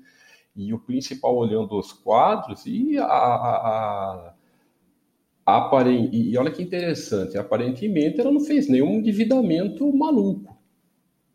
E 0.55 0.73
o 0.73 0.79
principal 0.79 1.37
olhando 1.37 1.77
os 1.79 1.93
quadros 1.93 2.65
e 2.67 2.97
a, 2.97 3.05
a, 3.05 4.35
a, 5.45 5.85
e 6.13 6.37
olha 6.39 6.51
que 6.51 6.63
interessante, 6.63 7.37
aparentemente 7.37 8.21
ela 8.21 8.31
não 8.31 8.41
fez 8.41 8.69
nenhum 8.69 8.95
endividamento 8.95 9.93
maluco. 9.93 10.57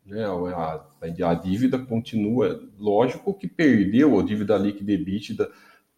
Né? 0.04 0.24
A, 0.24 0.84
a, 1.24 1.34
dívida 1.34 1.78
continua, 1.78 2.68
lógico 2.78 3.32
que 3.32 3.46
perdeu 3.46 4.18
a 4.18 4.22
dívida 4.22 4.56
líquida 4.56 4.92
e 4.92 4.98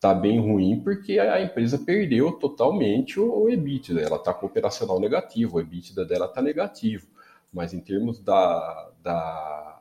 está 0.05 0.13
bem 0.13 0.39
ruim 0.39 0.81
porque 0.81 1.19
a 1.19 1.41
empresa 1.41 1.79
perdeu 1.79 2.33
totalmente 2.33 3.19
o, 3.19 3.45
o 3.45 3.49
EBITDA. 3.49 4.03
Ela 4.03 4.17
está 4.17 4.35
com 4.35 4.45
operacional 4.45 5.01
negativo, 5.01 5.57
o 5.57 5.61
EBITDA 5.61 6.05
dela 6.05 6.27
está 6.27 6.43
negativo. 6.43 7.07
Mas 7.51 7.73
em 7.73 7.81
termos 7.81 8.21
da, 8.21 8.91
da 9.03 9.81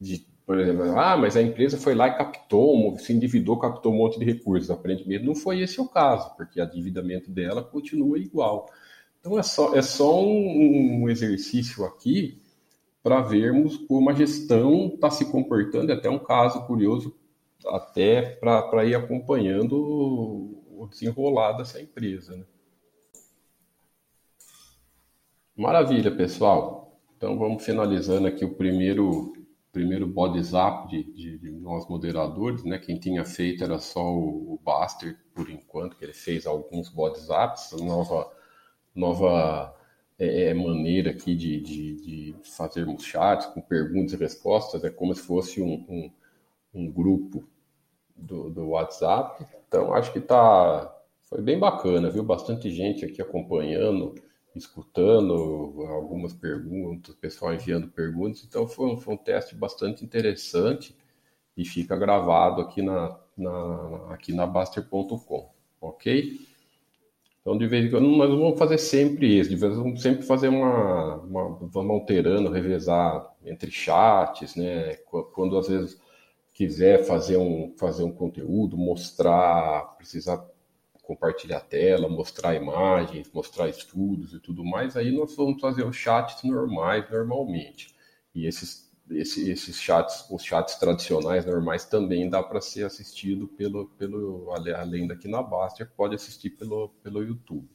de, 0.00 0.26
por 0.44 0.58
exemplo, 0.58 0.98
ah, 0.98 1.16
mas 1.16 1.36
a 1.36 1.42
empresa 1.42 1.78
foi 1.78 1.94
lá 1.94 2.08
e 2.08 2.16
captou, 2.16 2.98
se 2.98 3.12
endividou, 3.12 3.58
captou 3.60 3.92
um 3.92 3.98
monte 3.98 4.18
de 4.18 4.24
recursos. 4.24 4.70
Aparentemente 4.70 5.24
não 5.24 5.36
foi 5.36 5.60
esse 5.60 5.80
o 5.80 5.88
caso, 5.88 6.34
porque 6.36 6.60
o 6.60 6.64
endividamento 6.64 7.30
dela 7.30 7.62
continua 7.62 8.18
igual. 8.18 8.68
Então 9.20 9.38
é 9.38 9.42
só, 9.44 9.72
é 9.76 9.82
só 9.82 10.20
um, 10.20 11.02
um 11.02 11.08
exercício 11.08 11.84
aqui 11.84 12.42
para 13.04 13.20
vermos 13.20 13.76
como 13.76 14.10
a 14.10 14.14
gestão 14.14 14.90
está 14.92 15.10
se 15.10 15.30
comportando. 15.30 15.92
É 15.92 15.94
até 15.94 16.10
um 16.10 16.18
caso 16.18 16.66
curioso 16.66 17.14
até 17.66 18.22
para 18.36 18.84
ir 18.84 18.94
acompanhando 18.94 19.74
o 20.78 20.86
desenrolar 20.88 21.52
dessa 21.52 21.80
empresa. 21.80 22.36
Né? 22.36 22.44
Maravilha, 25.56 26.10
pessoal. 26.10 26.98
Então 27.16 27.36
vamos 27.36 27.64
finalizando 27.64 28.28
aqui 28.28 28.44
o 28.44 28.54
primeiro 28.54 29.32
primeiro 29.70 30.06
body 30.06 30.42
zap 30.42 30.88
de, 30.88 31.04
de, 31.12 31.38
de, 31.38 31.50
nós 31.50 31.86
moderadores, 31.88 32.64
né? 32.64 32.78
Quem 32.78 32.98
tinha 32.98 33.24
feito 33.24 33.62
era 33.62 33.78
só 33.78 34.02
o, 34.02 34.54
o 34.54 34.60
Baster 34.64 35.16
por 35.34 35.48
enquanto, 35.50 35.96
que 35.96 36.04
ele 36.04 36.14
fez 36.14 36.46
alguns 36.46 36.88
body 36.88 37.20
zaps, 37.20 37.72
nova 37.72 38.32
nova 38.94 39.76
é, 40.18 40.50
é, 40.50 40.54
maneira 40.54 41.10
aqui 41.10 41.34
de, 41.34 41.60
de, 41.60 41.94
de 41.96 42.36
fazermos 42.56 43.04
chats 43.04 43.46
com 43.46 43.60
perguntas 43.60 44.12
e 44.12 44.16
respostas, 44.16 44.82
é 44.82 44.90
como 44.90 45.14
se 45.14 45.22
fosse 45.22 45.60
um, 45.60 45.84
um 45.88 46.10
um 46.74 46.90
grupo 46.90 47.48
do, 48.16 48.50
do 48.50 48.68
WhatsApp. 48.70 49.46
Então, 49.66 49.92
acho 49.94 50.12
que 50.12 50.20
tá, 50.20 50.94
foi 51.24 51.40
bem 51.40 51.58
bacana, 51.58 52.10
viu? 52.10 52.22
Bastante 52.22 52.70
gente 52.70 53.04
aqui 53.04 53.22
acompanhando, 53.22 54.14
escutando 54.54 55.32
algumas 55.88 56.32
perguntas, 56.32 57.14
o 57.14 57.18
pessoal 57.18 57.54
enviando 57.54 57.88
perguntas. 57.88 58.44
Então, 58.44 58.66
foi 58.66 58.86
um, 58.86 58.96
foi 58.96 59.14
um 59.14 59.18
teste 59.18 59.54
bastante 59.54 60.04
interessante 60.04 60.96
e 61.56 61.64
fica 61.64 61.96
gravado 61.96 62.60
aqui 62.60 62.82
na, 62.82 63.18
na, 63.36 64.14
aqui 64.14 64.32
na 64.32 64.46
Baster.com, 64.46 65.50
ok? 65.80 66.48
Então, 67.40 67.56
de 67.56 67.66
vez 67.66 67.86
em 67.86 67.90
quando, 67.90 68.08
nós 68.08 68.28
vamos 68.28 68.58
fazer 68.58 68.76
sempre 68.76 69.38
isso, 69.38 69.48
de 69.48 69.56
vez 69.56 69.74
em 69.74 69.82
quando, 69.82 69.98
sempre 69.98 70.22
fazer 70.22 70.48
uma, 70.48 71.16
uma, 71.16 71.58
vamos 71.62 71.92
alterando, 71.92 72.50
revezar 72.50 73.26
entre 73.44 73.70
chats, 73.70 74.54
né? 74.54 74.96
Quando 75.32 75.56
às 75.56 75.66
vezes 75.66 75.98
quiser 76.58 77.04
fazer 77.04 77.36
um, 77.36 77.72
fazer 77.78 78.02
um 78.02 78.10
conteúdo, 78.10 78.76
mostrar, 78.76 79.94
precisar 79.96 80.44
compartilhar 81.04 81.58
a 81.58 81.60
tela, 81.60 82.08
mostrar 82.08 82.56
imagens, 82.56 83.30
mostrar 83.32 83.68
estudos 83.68 84.34
e 84.34 84.40
tudo 84.40 84.64
mais, 84.64 84.96
aí 84.96 85.12
nós 85.12 85.36
vamos 85.36 85.60
fazer 85.60 85.86
os 85.86 85.94
chats 85.94 86.42
normais, 86.42 87.08
normalmente. 87.12 87.94
E 88.34 88.44
esses, 88.44 88.90
esses, 89.08 89.46
esses 89.46 89.80
chats, 89.80 90.28
os 90.28 90.42
chats 90.42 90.74
tradicionais 90.74 91.46
normais 91.46 91.84
também 91.84 92.28
dá 92.28 92.42
para 92.42 92.60
ser 92.60 92.84
assistido 92.84 93.46
pelo, 93.46 93.86
pelo, 93.90 94.52
além 94.52 95.06
daqui 95.06 95.28
na 95.28 95.40
Baster, 95.40 95.88
pode 95.96 96.16
assistir 96.16 96.50
pelo, 96.50 96.88
pelo 97.04 97.22
YouTube. 97.22 97.70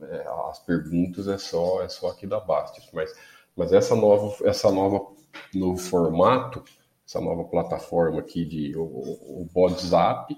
É, 0.00 0.26
as 0.50 0.58
perguntas 0.58 1.28
é 1.28 1.38
só, 1.38 1.80
é 1.80 1.88
só 1.88 2.08
aqui 2.08 2.26
da 2.26 2.40
Baster, 2.40 2.82
mas, 2.92 3.14
mas 3.54 3.72
essa 3.72 3.94
nova, 3.94 4.44
essa 4.44 4.72
nova 4.72 5.06
novo 5.54 5.78
formato 5.78 6.64
essa 7.12 7.20
nova 7.20 7.44
plataforma 7.44 8.20
aqui 8.20 8.44
de 8.46 8.74
o, 8.74 8.82
o 8.82 9.48
WhatsApp. 9.54 10.34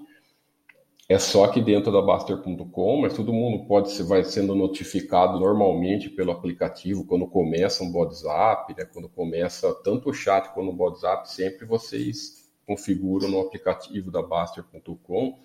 É 1.07 1.17
só 1.19 1.45
aqui 1.45 1.61
dentro 1.61 1.91
da 1.91 2.01
Baster.com, 2.01 3.01
mas 3.01 3.13
todo 3.13 3.31
mundo 3.31 3.65
pode 3.67 3.91
ser, 3.91 4.03
vai 4.03 4.23
sendo 4.23 4.55
notificado 4.55 5.39
normalmente 5.39 6.09
pelo 6.09 6.31
aplicativo 6.31 7.05
quando 7.05 7.27
começa 7.27 7.83
um 7.83 7.95
WhatsApp, 7.95 8.73
né? 8.75 8.85
Quando 8.85 9.07
começa 9.07 9.73
tanto 9.83 10.09
o 10.09 10.13
chat 10.13 10.51
quanto 10.53 10.71
o 10.71 10.83
WhatsApp, 10.83 11.31
sempre 11.31 11.65
vocês 11.65 12.51
configuram 12.65 13.29
no 13.29 13.39
aplicativo 13.39 14.09
da 14.09 14.21
Baster.com 14.21 15.39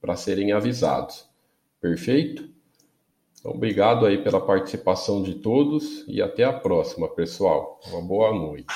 para 0.00 0.16
serem 0.16 0.52
avisados. 0.52 1.28
Perfeito? 1.80 2.48
Então, 3.38 3.52
obrigado 3.52 4.06
aí 4.06 4.24
pela 4.24 4.40
participação 4.40 5.22
de 5.22 5.34
todos 5.34 6.04
e 6.08 6.22
até 6.22 6.44
a 6.44 6.52
próxima, 6.52 7.08
pessoal. 7.08 7.78
Uma 7.92 8.00
boa 8.00 8.32
noite. 8.32 8.74